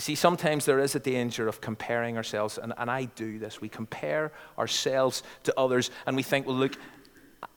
You 0.01 0.03
see, 0.03 0.15
sometimes 0.15 0.65
there 0.65 0.79
is 0.79 0.95
a 0.95 0.99
danger 0.99 1.47
of 1.47 1.61
comparing 1.61 2.17
ourselves, 2.17 2.57
and, 2.57 2.73
and 2.79 2.91
I 2.91 3.05
do 3.05 3.39
this. 3.39 3.61
We 3.61 3.69
compare 3.69 4.33
ourselves 4.59 5.23
to 5.43 5.53
others, 5.61 5.91
and 6.07 6.17
we 6.17 6.23
think, 6.23 6.47
well, 6.47 6.57
look, 6.57 6.73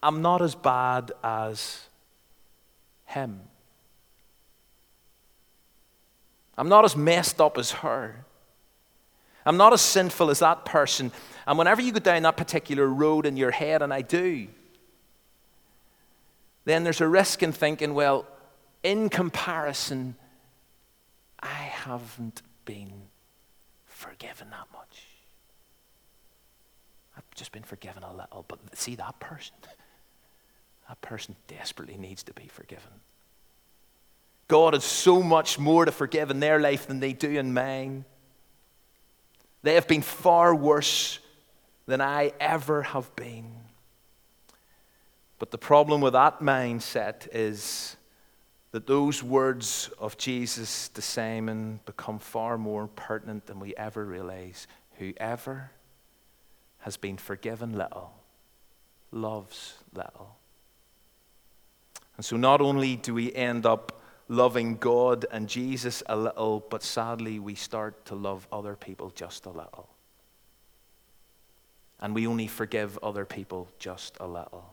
I'm 0.03 0.21
not 0.21 0.41
as 0.41 0.53
bad 0.53 1.13
as 1.23 1.87
him. 3.05 3.39
I'm 6.57 6.67
not 6.67 6.83
as 6.83 6.97
messed 6.97 7.39
up 7.39 7.57
as 7.57 7.71
her. 7.71 8.25
I'm 9.45 9.55
not 9.55 9.71
as 9.71 9.79
sinful 9.79 10.29
as 10.29 10.39
that 10.39 10.65
person. 10.65 11.13
And 11.47 11.57
whenever 11.57 11.81
you 11.81 11.93
go 11.93 11.99
down 11.99 12.23
that 12.23 12.35
particular 12.35 12.87
road 12.87 13.25
in 13.25 13.37
your 13.37 13.51
head, 13.51 13.81
and 13.81 13.93
I 13.93 14.01
do, 14.01 14.49
then 16.65 16.83
there's 16.83 16.99
a 16.99 17.07
risk 17.07 17.41
in 17.41 17.53
thinking, 17.53 17.93
well, 17.93 18.25
in 18.83 19.07
comparison, 19.07 20.17
I 21.43 21.69
haven't 21.85 22.41
been 22.63 23.09
forgiven 23.85 24.49
that 24.49 24.67
much. 24.73 25.05
I've 27.15 27.29
just 27.35 27.51
been 27.51 27.63
forgiven 27.63 28.01
a 28.01 28.11
little, 28.11 28.45
but 28.47 28.59
see 28.75 28.95
that 28.95 29.19
person? 29.19 29.55
That 30.89 30.99
person 30.99 31.37
desperately 31.47 31.95
needs 31.95 32.23
to 32.23 32.33
be 32.33 32.49
forgiven. 32.49 32.91
God 34.49 34.73
has 34.73 34.83
so 34.83 35.23
much 35.23 35.57
more 35.57 35.85
to 35.85 35.93
forgive 35.93 36.29
in 36.29 36.41
their 36.41 36.59
life 36.59 36.87
than 36.87 36.99
they 36.99 37.13
do 37.13 37.29
in 37.29 37.53
mine. 37.53 38.03
They 39.63 39.75
have 39.75 39.87
been 39.87 40.01
far 40.01 40.53
worse 40.53 41.19
than 41.85 42.01
I 42.01 42.33
ever 42.39 42.83
have 42.83 43.15
been. 43.15 43.49
But 45.39 45.51
the 45.51 45.57
problem 45.57 46.01
with 46.01 46.13
that 46.13 46.41
mindset 46.41 47.29
is 47.31 47.95
that 48.74 48.88
those 48.88 49.21
words 49.21 49.91
of 49.99 50.17
Jesus 50.17 50.89
to 50.89 51.01
Simon 51.01 51.80
become 51.86 52.17
far 52.17 52.57
more 52.57 52.88
pertinent 52.88 53.45
than 53.45 53.59
we 53.59 53.76
ever 53.76 54.03
realize. 54.03 54.67
Whoever 54.97 55.69
has 56.80 56.97
been 56.97 57.17
forgiven 57.17 57.74
little 57.74 58.11
loves 59.11 59.76
little. 59.93 60.38
And 62.17 62.26
so 62.26 62.36
not 62.36 62.61
only 62.61 62.95
do 62.95 63.13
we 63.13 63.32
end 63.34 63.67
up 63.67 64.01
loving 64.28 64.78
God 64.78 65.28
and 65.32 65.47
Jesus 65.47 66.01
a 66.07 66.15
little, 66.15 66.65
but 66.67 66.82
sadly 66.82 67.38
we 67.38 67.53
start 67.53 68.05
to 68.05 68.15
love 68.15 68.47
other 68.51 68.76
people 68.76 69.11
just 69.11 69.45
a 69.45 69.51
little. 69.51 69.88
And 71.99 72.15
we 72.15 72.26
only 72.26 72.47
forgive 72.47 72.97
other 73.03 73.24
people 73.24 73.69
just 73.78 74.17
a 74.19 74.26
little. 74.26 74.72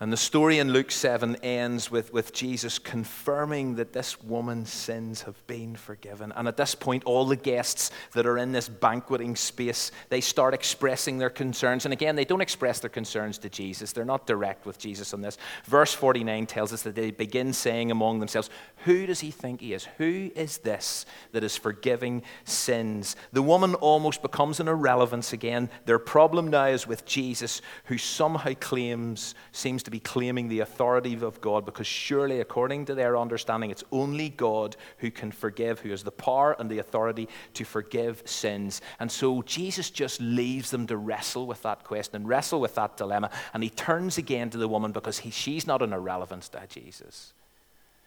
And 0.00 0.12
the 0.12 0.16
story 0.16 0.58
in 0.58 0.72
Luke 0.72 0.90
7 0.90 1.36
ends 1.44 1.88
with, 1.88 2.12
with 2.12 2.32
Jesus 2.32 2.80
confirming 2.80 3.76
that 3.76 3.92
this 3.92 4.20
woman's 4.20 4.72
sins 4.72 5.22
have 5.22 5.46
been 5.46 5.76
forgiven. 5.76 6.32
And 6.34 6.48
at 6.48 6.56
this 6.56 6.74
point, 6.74 7.04
all 7.04 7.24
the 7.24 7.36
guests 7.36 7.92
that 8.14 8.26
are 8.26 8.36
in 8.36 8.50
this 8.50 8.68
banqueting 8.68 9.36
space, 9.36 9.92
they 10.08 10.20
start 10.20 10.54
expressing 10.54 11.18
their 11.18 11.30
concerns. 11.30 11.84
And 11.84 11.92
again, 11.92 12.16
they 12.16 12.24
don't 12.24 12.40
express 12.40 12.80
their 12.80 12.90
concerns 12.90 13.38
to 13.38 13.48
Jesus. 13.48 13.92
They're 13.92 14.04
not 14.04 14.26
direct 14.26 14.66
with 14.66 14.76
Jesus 14.76 15.14
on 15.14 15.20
this. 15.20 15.38
Verse 15.66 15.94
49 15.94 16.46
tells 16.46 16.72
us 16.72 16.82
that 16.82 16.96
they 16.96 17.12
begin 17.12 17.52
saying 17.52 17.92
among 17.92 18.18
themselves, 18.18 18.50
Who 18.84 19.06
does 19.06 19.20
he 19.20 19.30
think 19.30 19.60
he 19.60 19.72
is? 19.72 19.84
Who 19.98 20.32
is 20.34 20.58
this 20.58 21.06
that 21.30 21.44
is 21.44 21.56
forgiving 21.56 22.22
sins? 22.42 23.14
The 23.32 23.42
woman 23.42 23.76
almost 23.76 24.20
becomes 24.20 24.58
an 24.58 24.66
irrelevance 24.66 25.32
again. 25.32 25.70
Their 25.84 26.00
problem 26.00 26.48
now 26.48 26.66
is 26.66 26.88
with 26.88 27.04
Jesus, 27.04 27.62
who 27.84 27.98
somehow 27.98 28.54
claims, 28.58 29.36
seems 29.52 29.81
to 29.84 29.90
be 29.90 30.00
claiming 30.00 30.48
the 30.48 30.60
authority 30.60 31.14
of 31.14 31.40
God 31.40 31.64
because 31.64 31.86
surely, 31.86 32.40
according 32.40 32.86
to 32.86 32.94
their 32.94 33.16
understanding, 33.16 33.70
it's 33.70 33.84
only 33.92 34.28
God 34.28 34.76
who 34.98 35.10
can 35.10 35.30
forgive, 35.30 35.80
who 35.80 35.90
has 35.90 36.02
the 36.02 36.10
power 36.10 36.56
and 36.58 36.70
the 36.70 36.78
authority 36.78 37.28
to 37.54 37.64
forgive 37.64 38.22
sins. 38.24 38.80
And 39.00 39.10
so 39.10 39.42
Jesus 39.42 39.90
just 39.90 40.20
leaves 40.20 40.70
them 40.70 40.86
to 40.86 40.96
wrestle 40.96 41.46
with 41.46 41.62
that 41.62 41.84
question 41.84 42.16
and 42.16 42.28
wrestle 42.28 42.60
with 42.60 42.74
that 42.76 42.96
dilemma. 42.96 43.30
And 43.54 43.62
he 43.62 43.70
turns 43.70 44.18
again 44.18 44.50
to 44.50 44.58
the 44.58 44.68
woman 44.68 44.92
because 44.92 45.18
he, 45.18 45.30
she's 45.30 45.66
not 45.66 45.82
an 45.82 45.92
irrelevance 45.92 46.48
to 46.50 46.66
Jesus. 46.68 47.32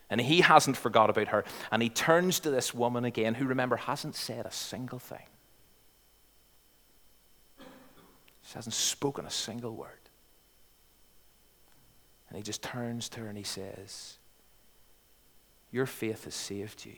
And 0.10 0.22
he 0.22 0.42
hasn't 0.42 0.78
forgot 0.78 1.10
about 1.10 1.30
her. 1.30 1.44
And 1.72 1.82
he 1.82 1.90
turns 1.90 2.40
to 2.42 2.52
this 2.52 2.74
woman 2.74 3.06
again, 3.06 3.34
who, 3.34 3.46
remember, 3.46 3.76
hasn't 3.76 4.16
said 4.16 4.46
a 4.46 4.52
single 4.52 5.00
thing. 5.00 5.26
She 8.44 8.54
hasn't 8.54 8.76
spoken 8.76 9.26
a 9.26 9.32
single 9.32 9.76
word. 9.76 10.05
And 12.36 12.44
he 12.44 12.46
just 12.46 12.62
turns 12.62 13.08
to 13.08 13.22
her 13.22 13.28
and 13.28 13.38
he 13.38 13.46
says, 13.46 14.18
Your 15.72 15.86
faith 15.86 16.26
has 16.26 16.36
saved 16.36 16.86
you. 16.86 16.96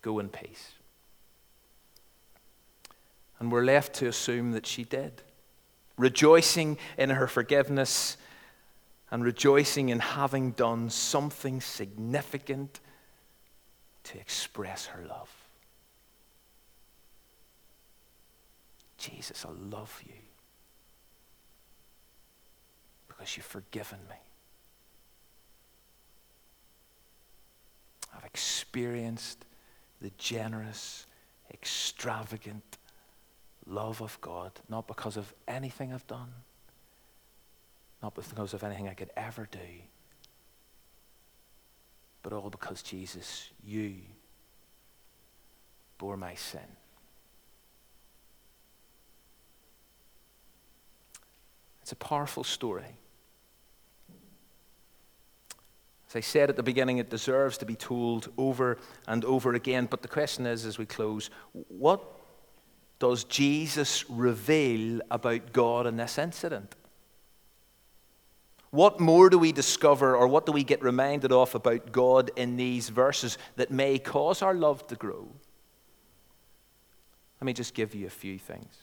Go 0.00 0.20
in 0.20 0.30
peace. 0.30 0.72
And 3.38 3.52
we're 3.52 3.62
left 3.62 3.92
to 3.96 4.06
assume 4.06 4.52
that 4.52 4.64
she 4.64 4.84
did, 4.84 5.20
rejoicing 5.98 6.78
in 6.96 7.10
her 7.10 7.26
forgiveness 7.26 8.16
and 9.10 9.22
rejoicing 9.22 9.90
in 9.90 9.98
having 9.98 10.52
done 10.52 10.88
something 10.88 11.60
significant 11.60 12.80
to 14.04 14.18
express 14.18 14.86
her 14.86 15.04
love. 15.06 15.28
Jesus, 18.96 19.44
I 19.44 19.50
love 19.50 20.02
you 20.06 20.25
because 23.16 23.36
you've 23.36 23.46
forgiven 23.46 23.98
me. 24.08 24.16
I've 28.14 28.24
experienced 28.24 29.44
the 30.00 30.10
generous, 30.18 31.06
extravagant 31.52 32.78
love 33.66 34.00
of 34.00 34.20
God, 34.20 34.52
not 34.68 34.86
because 34.86 35.16
of 35.16 35.32
anything 35.48 35.92
I've 35.92 36.06
done, 36.06 36.32
not 38.02 38.14
because 38.14 38.54
of 38.54 38.62
anything 38.62 38.88
I 38.88 38.94
could 38.94 39.10
ever 39.16 39.48
do, 39.50 39.58
but 42.22 42.32
all 42.32 42.50
because 42.50 42.82
Jesus, 42.82 43.50
you 43.64 43.94
bore 45.98 46.16
my 46.16 46.34
sin. 46.34 46.60
It's 51.82 51.92
a 51.92 51.96
powerful 51.96 52.42
story. 52.42 52.96
As 56.08 56.16
I 56.16 56.20
said 56.20 56.48
at 56.50 56.56
the 56.56 56.62
beginning, 56.62 56.98
it 56.98 57.10
deserves 57.10 57.58
to 57.58 57.66
be 57.66 57.74
told 57.74 58.32
over 58.38 58.78
and 59.08 59.24
over 59.24 59.54
again. 59.54 59.86
But 59.90 60.02
the 60.02 60.08
question 60.08 60.46
is, 60.46 60.64
as 60.64 60.78
we 60.78 60.86
close, 60.86 61.30
what 61.52 62.00
does 62.98 63.24
Jesus 63.24 64.08
reveal 64.08 65.00
about 65.10 65.52
God 65.52 65.86
in 65.86 65.96
this 65.96 66.16
incident? 66.16 66.74
What 68.70 69.00
more 69.00 69.30
do 69.30 69.38
we 69.38 69.52
discover, 69.52 70.16
or 70.16 70.28
what 70.28 70.46
do 70.46 70.52
we 70.52 70.62
get 70.62 70.82
reminded 70.82 71.32
of 71.32 71.54
about 71.54 71.92
God 71.92 72.30
in 72.36 72.56
these 72.56 72.88
verses 72.88 73.38
that 73.56 73.70
may 73.70 73.98
cause 73.98 74.42
our 74.42 74.54
love 74.54 74.86
to 74.88 74.94
grow? 74.94 75.28
Let 77.40 77.46
me 77.46 77.52
just 77.52 77.74
give 77.74 77.94
you 77.94 78.06
a 78.06 78.10
few 78.10 78.38
things. 78.38 78.76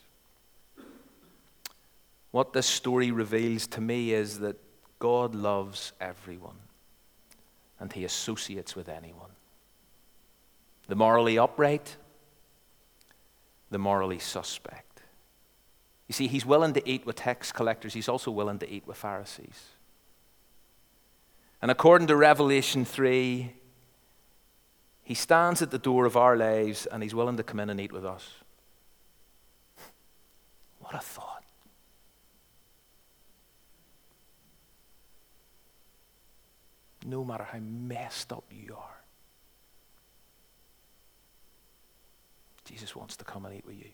What 2.32 2.52
this 2.52 2.66
story 2.66 3.10
reveals 3.10 3.66
to 3.68 3.80
me 3.80 4.12
is 4.12 4.40
that 4.40 4.56
God 4.98 5.34
loves 5.34 5.92
everyone 6.00 6.56
and 7.80 7.92
he 7.92 8.04
associates 8.04 8.76
with 8.76 8.88
anyone. 8.88 9.30
The 10.88 10.94
morally 10.94 11.38
upright, 11.38 11.96
the 13.70 13.78
morally 13.78 14.18
suspect. 14.18 15.00
You 16.08 16.12
see, 16.12 16.26
he's 16.26 16.44
willing 16.44 16.74
to 16.74 16.88
eat 16.88 17.06
with 17.06 17.16
tax 17.16 17.52
collectors, 17.52 17.94
he's 17.94 18.08
also 18.08 18.30
willing 18.30 18.58
to 18.58 18.70
eat 18.70 18.86
with 18.86 18.96
Pharisees. 18.96 19.70
And 21.62 21.70
according 21.70 22.08
to 22.08 22.16
Revelation 22.16 22.84
3, 22.84 23.54
he 25.02 25.14
stands 25.14 25.62
at 25.62 25.70
the 25.70 25.78
door 25.78 26.04
of 26.04 26.16
our 26.16 26.36
lives 26.36 26.86
and 26.86 27.02
he's 27.02 27.14
willing 27.14 27.36
to 27.38 27.42
come 27.42 27.58
in 27.60 27.70
and 27.70 27.80
eat 27.80 27.92
with 27.92 28.04
us. 28.04 28.28
What 30.80 30.94
a 30.94 30.98
thought. 30.98 31.33
No 37.04 37.24
matter 37.24 37.44
how 37.44 37.58
messed 37.58 38.32
up 38.32 38.44
you 38.50 38.74
are. 38.76 39.00
Jesus 42.64 42.96
wants 42.96 43.16
to 43.16 43.24
come 43.24 43.44
and 43.44 43.54
eat 43.54 43.66
with 43.66 43.76
you. 43.76 43.90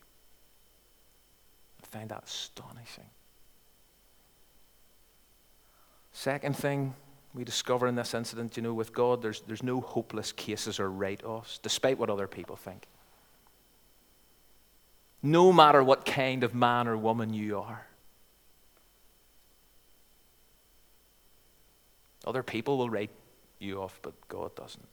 I 1.83 1.87
find 1.87 2.09
that 2.11 2.25
astonishing. 2.25 3.11
Second 6.13 6.57
thing 6.57 6.95
we 7.35 7.45
discover 7.45 7.87
in 7.87 7.95
this 7.95 8.15
incident, 8.15 8.57
you 8.57 8.63
know, 8.63 8.75
with 8.75 8.93
God, 8.93 9.23
there's, 9.23 9.41
there's 9.43 9.63
no 9.63 9.81
hopeless 9.81 10.33
cases 10.33 10.81
or 10.81 10.91
write 10.91 11.25
offs, 11.25 11.59
despite 11.59 11.99
what 11.99 12.11
other 12.11 12.27
people 12.27 12.57
think. 12.57 12.87
No 15.23 15.53
matter 15.53 15.83
what 15.83 16.05
kind 16.05 16.43
of 16.45 16.55
man 16.55 16.89
or 16.89 16.97
woman 16.97 17.35
you 17.35 17.59
are. 17.59 17.87
Other 22.27 22.43
people 22.43 22.79
will 22.79 22.91
write 22.91 23.11
you 23.59 23.81
off, 23.81 23.99
but 24.03 24.15
God 24.29 24.55
doesn't. 24.55 24.87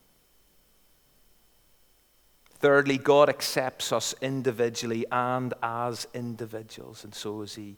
Thirdly, 2.60 2.98
God 2.98 3.30
accepts 3.30 3.92
us 3.92 4.16
individually 4.22 5.06
and 5.12 5.54
as 5.62 6.08
individuals. 6.14 7.04
And 7.04 7.14
so 7.14 7.42
as 7.42 7.56
He 7.56 7.78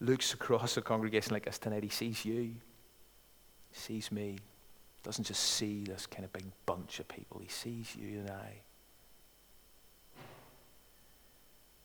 looks 0.00 0.32
across 0.32 0.76
a 0.76 0.82
congregation 0.82 1.32
like 1.32 1.48
us 1.48 1.58
tonight, 1.58 1.82
He 1.82 1.88
sees 1.88 2.24
you, 2.24 2.54
sees 3.72 4.12
me. 4.12 4.38
Doesn't 5.02 5.24
just 5.24 5.42
see 5.42 5.82
this 5.82 6.06
kind 6.06 6.24
of 6.24 6.32
big 6.32 6.44
bunch 6.66 7.00
of 7.00 7.08
people, 7.08 7.40
He 7.40 7.48
sees 7.48 7.96
you 7.96 8.20
and 8.20 8.30
I. 8.30 8.60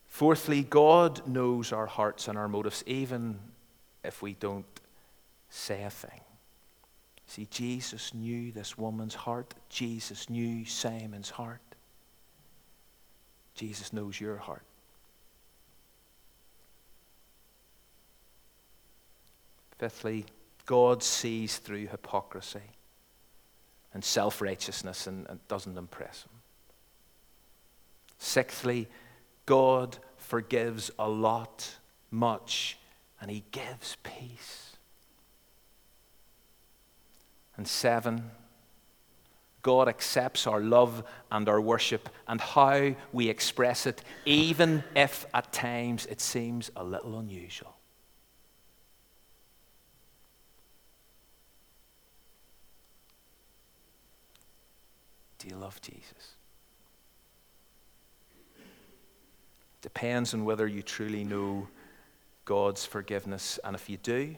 Fourthly, 0.05 0.63
God 0.63 1.27
knows 1.27 1.71
our 1.71 1.85
hearts 1.85 2.27
and 2.27 2.37
our 2.37 2.47
motives, 2.47 2.83
even 2.87 3.39
if 4.03 4.21
we 4.21 4.33
don't 4.33 4.65
say 5.49 5.83
a 5.83 5.89
thing. 5.89 6.21
See, 7.27 7.47
Jesus 7.51 8.13
knew 8.13 8.51
this 8.51 8.77
woman's 8.77 9.15
heart. 9.15 9.53
Jesus 9.69 10.29
knew 10.29 10.65
Simon's 10.65 11.29
heart. 11.29 11.61
Jesus 13.53 13.91
knows 13.91 14.19
your 14.19 14.37
heart. 14.37 14.63
Fifthly, 19.77 20.25
God 20.65 21.03
sees 21.03 21.57
through 21.57 21.87
hypocrisy 21.87 22.61
and 23.93 24.03
self 24.03 24.41
righteousness 24.41 25.07
and, 25.07 25.27
and 25.29 25.45
doesn't 25.47 25.77
impress 25.77 26.23
him. 26.23 26.31
Sixthly, 28.19 28.87
God 29.45 29.97
forgives 30.17 30.91
a 30.97 31.07
lot, 31.07 31.77
much, 32.09 32.77
and 33.21 33.29
he 33.29 33.43
gives 33.51 33.97
peace. 34.03 34.76
And 37.57 37.67
seven, 37.67 38.31
God 39.63 39.89
accepts 39.89 40.47
our 40.47 40.61
love 40.61 41.03
and 41.31 41.49
our 41.49 41.59
worship 41.59 42.07
and 42.27 42.39
how 42.39 42.95
we 43.11 43.29
express 43.29 43.85
it, 43.85 44.01
even 44.25 44.84
if 44.95 45.25
at 45.34 45.51
times 45.51 46.05
it 46.05 46.21
seems 46.21 46.71
a 46.75 46.84
little 46.84 47.19
unusual. 47.19 47.75
Do 55.39 55.49
you 55.49 55.55
love 55.55 55.81
Jesus? 55.81 56.35
Depends 59.81 60.34
on 60.34 60.45
whether 60.45 60.67
you 60.67 60.81
truly 60.81 61.23
know 61.23 61.67
God's 62.45 62.85
forgiveness. 62.85 63.59
And 63.63 63.75
if 63.75 63.89
you 63.89 63.97
do, 63.97 64.35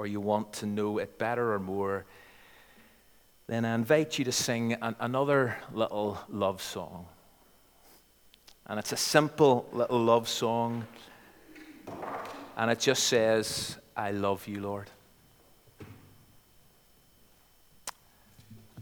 or 0.00 0.06
you 0.06 0.18
want 0.18 0.50
to 0.50 0.64
know 0.64 0.96
it 0.96 1.18
better 1.18 1.52
or 1.52 1.58
more, 1.58 2.06
then 3.48 3.66
I 3.66 3.74
invite 3.74 4.18
you 4.18 4.24
to 4.24 4.32
sing 4.32 4.72
an, 4.80 4.96
another 4.98 5.58
little 5.74 6.18
love 6.30 6.62
song. 6.62 7.04
And 8.66 8.78
it's 8.78 8.92
a 8.92 8.96
simple 8.96 9.68
little 9.74 10.02
love 10.02 10.26
song. 10.26 10.86
And 12.56 12.70
it 12.70 12.80
just 12.80 13.08
says, 13.08 13.76
I 13.94 14.12
love 14.12 14.48
you, 14.48 14.62
Lord. 14.62 14.88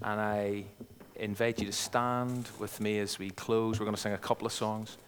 And 0.01 0.21
I 0.21 0.67
invite 1.17 1.59
you 1.59 1.67
to 1.67 1.73
stand 1.73 2.49
with 2.61 2.81
me 2.81 3.01
as 3.01 3.19
we 3.19 3.31
close. 3.31 3.81
We're 3.81 3.87
going 3.87 3.97
to 3.97 4.01
sing 4.01 4.13
a 4.13 4.19
couple 4.19 4.47
of 4.47 4.53
songs, 4.53 4.99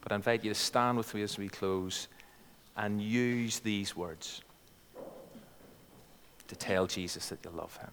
but 0.00 0.12
I 0.12 0.14
invite 0.14 0.44
you 0.44 0.50
to 0.50 0.58
stand 0.58 0.96
with 0.96 1.12
me 1.12 1.20
as 1.20 1.36
we 1.36 1.50
close 1.50 2.08
and 2.74 3.02
use 3.02 3.58
these 3.58 3.94
words 3.94 4.40
to 6.48 6.56
tell 6.56 6.86
Jesus 6.86 7.28
that 7.28 7.44
you 7.44 7.50
love 7.50 7.76
him. 7.76 7.90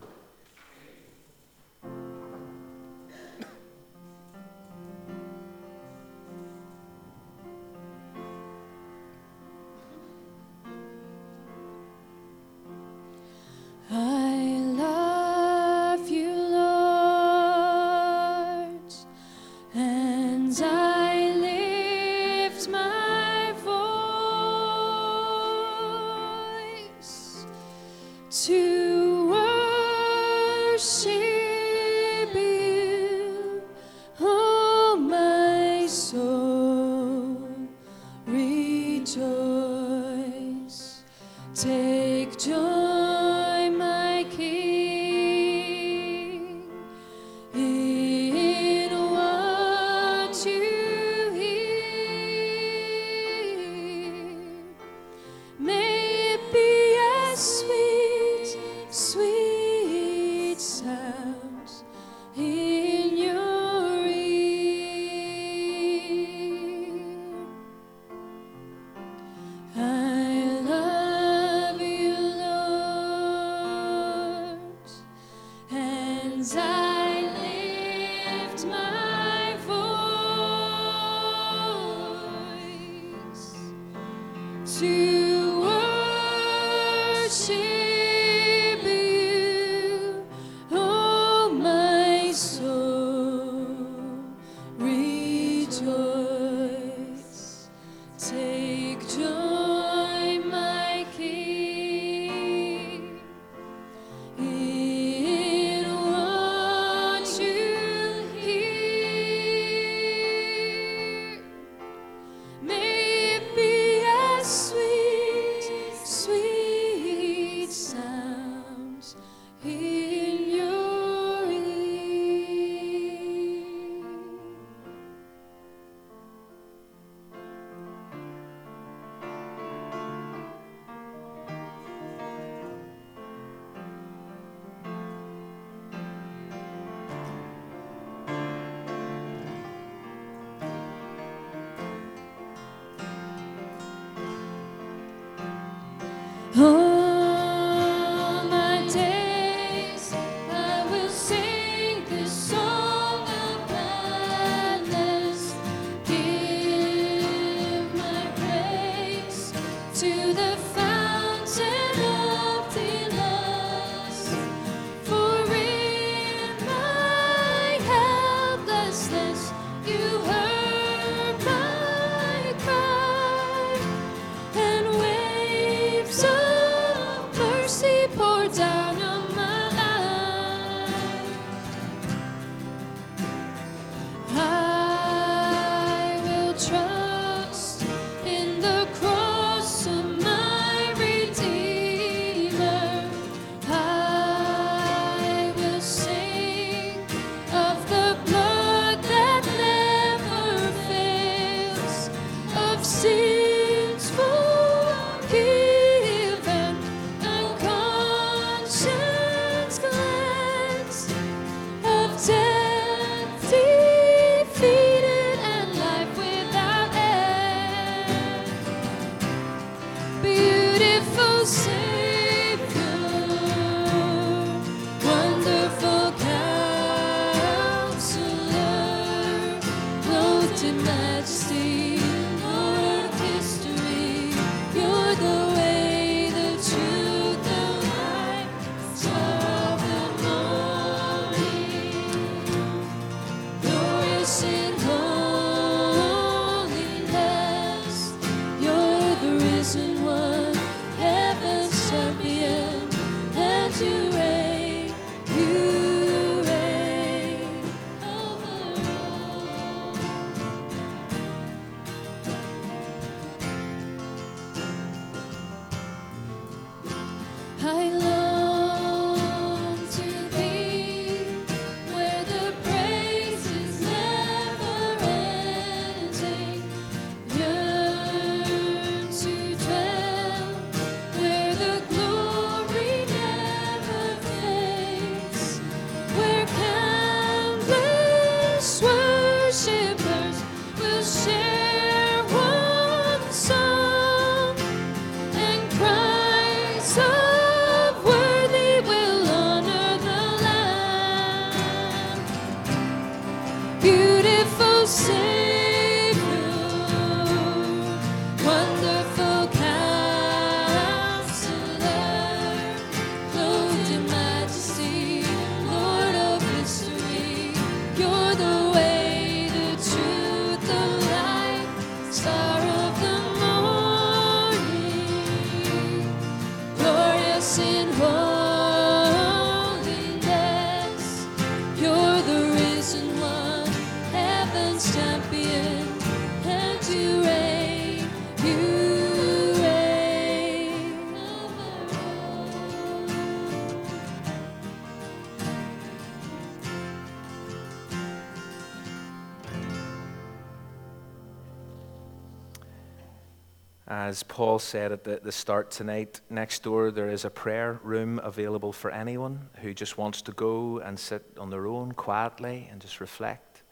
Paul 354.35 354.59
said 354.59 354.91
at 354.91 355.05
the, 355.05 355.21
the 355.23 355.31
start 355.31 355.71
tonight, 355.71 356.19
next 356.29 356.61
door 356.61 356.91
there 356.91 357.09
is 357.09 357.23
a 357.23 357.29
prayer 357.29 357.79
room 357.81 358.19
available 358.21 358.73
for 358.73 358.91
anyone 358.91 359.47
who 359.61 359.73
just 359.73 359.97
wants 359.97 360.21
to 360.23 360.33
go 360.33 360.79
and 360.79 360.99
sit 360.99 361.23
on 361.39 361.49
their 361.49 361.67
own 361.67 361.93
quietly 361.93 362.67
and 362.69 362.81
just 362.81 362.99
reflect 362.99 363.63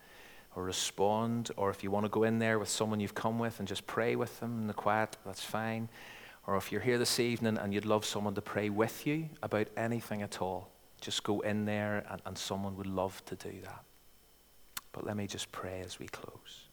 or 0.55 0.63
respond. 0.63 1.51
Or 1.57 1.69
if 1.69 1.83
you 1.83 1.91
want 1.91 2.05
to 2.05 2.09
go 2.09 2.23
in 2.23 2.39
there 2.39 2.59
with 2.59 2.69
someone 2.69 3.01
you've 3.01 3.13
come 3.13 3.39
with 3.39 3.59
and 3.59 3.67
just 3.67 3.85
pray 3.87 4.15
with 4.15 4.39
them 4.39 4.61
in 4.61 4.67
the 4.67 4.73
quiet, 4.73 5.17
that's 5.25 5.43
fine. 5.43 5.89
Or 6.47 6.55
if 6.55 6.71
you're 6.71 6.79
here 6.79 6.97
this 6.97 7.19
evening 7.19 7.57
and 7.57 7.73
you'd 7.73 7.83
love 7.83 8.05
someone 8.05 8.33
to 8.35 8.41
pray 8.41 8.69
with 8.69 9.05
you 9.05 9.27
about 9.41 9.67
anything 9.75 10.21
at 10.21 10.41
all, 10.41 10.71
just 11.01 11.25
go 11.25 11.41
in 11.41 11.65
there 11.65 12.05
and, 12.09 12.21
and 12.25 12.37
someone 12.37 12.77
would 12.77 12.87
love 12.87 13.21
to 13.25 13.35
do 13.35 13.51
that. 13.65 13.83
But 14.93 15.05
let 15.05 15.17
me 15.17 15.27
just 15.27 15.51
pray 15.51 15.81
as 15.81 15.99
we 15.99 16.07
close. 16.07 16.69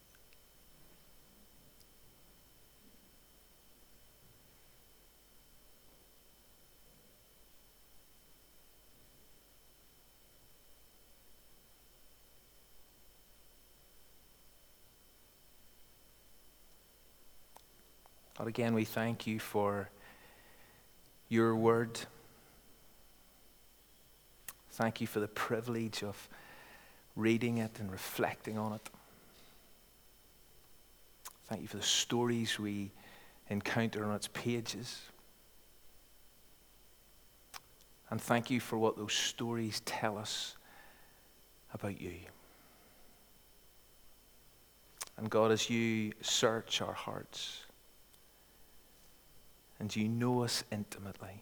God, 18.41 18.47
again, 18.47 18.73
we 18.73 18.85
thank 18.85 19.27
you 19.27 19.39
for 19.39 19.87
your 21.29 21.55
word. 21.55 21.99
Thank 24.71 24.99
you 24.99 25.05
for 25.05 25.19
the 25.19 25.27
privilege 25.27 26.01
of 26.01 26.27
reading 27.15 27.59
it 27.59 27.79
and 27.79 27.91
reflecting 27.91 28.57
on 28.57 28.73
it. 28.73 28.89
Thank 31.45 31.61
you 31.61 31.67
for 31.67 31.77
the 31.77 31.83
stories 31.83 32.57
we 32.57 32.89
encounter 33.51 34.05
on 34.05 34.15
its 34.15 34.29
pages. 34.29 35.01
And 38.09 38.19
thank 38.19 38.49
you 38.49 38.59
for 38.59 38.79
what 38.79 38.97
those 38.97 39.13
stories 39.13 39.83
tell 39.85 40.17
us 40.17 40.55
about 41.75 42.01
you. 42.01 42.15
And 45.17 45.29
God, 45.29 45.51
as 45.51 45.69
you 45.69 46.13
search 46.21 46.81
our 46.81 46.93
hearts, 46.93 47.65
and 49.81 49.95
you 49.95 50.07
know 50.07 50.43
us 50.43 50.63
intimately. 50.71 51.41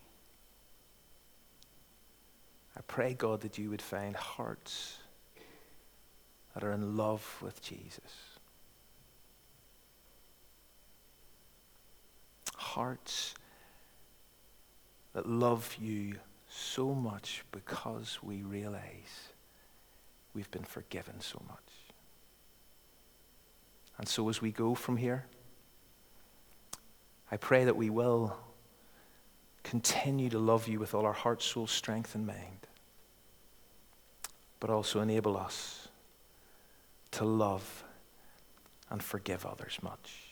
I 2.78 2.80
pray, 2.88 3.14
God, 3.14 3.42
that 3.42 3.58
you 3.58 3.70
would 3.70 3.82
find 3.82 4.16
hearts 4.16 5.00
that 6.54 6.64
are 6.64 6.72
in 6.72 6.96
love 6.96 7.38
with 7.42 7.62
Jesus. 7.62 8.40
Hearts 12.56 13.36
that 15.12 15.28
love 15.28 15.76
you 15.78 16.16
so 16.48 16.94
much 16.94 17.44
because 17.52 18.20
we 18.24 18.42
realize 18.42 19.34
we've 20.34 20.50
been 20.50 20.64
forgiven 20.64 21.20
so 21.20 21.42
much. 21.46 21.58
And 23.98 24.08
so 24.08 24.30
as 24.30 24.42
we 24.42 24.54
go 24.54 24.76
from 24.76 24.96
here, 24.96 25.26
I 27.32 27.38
pray 27.38 27.66
that 27.66 27.76
we 27.76 27.90
will 27.90 28.36
continue 29.64 30.30
to 30.30 30.40
love 30.40 30.68
you 30.68 30.80
with 30.80 30.94
all 30.96 31.06
our 31.06 31.14
heart, 31.14 31.44
soul, 31.44 31.68
strength, 31.68 32.16
and 32.16 32.26
mind, 32.26 32.68
but 34.60 34.70
also 34.70 35.02
enable 35.02 35.38
us 35.38 35.90
to 37.12 37.26
love 37.26 37.84
and 38.90 39.04
forgive 39.04 39.46
others 39.46 39.78
much. 39.82 40.30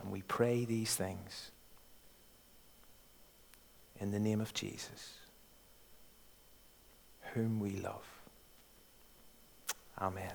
And 0.00 0.12
we 0.12 0.22
pray 0.22 0.64
these 0.64 0.94
things 0.94 1.50
in 3.98 4.10
the 4.10 4.20
name 4.20 4.40
of 4.40 4.52
Jesus, 4.54 5.14
whom 7.34 7.58
we 7.58 7.70
love. 7.70 8.06
Amen. 9.98 10.34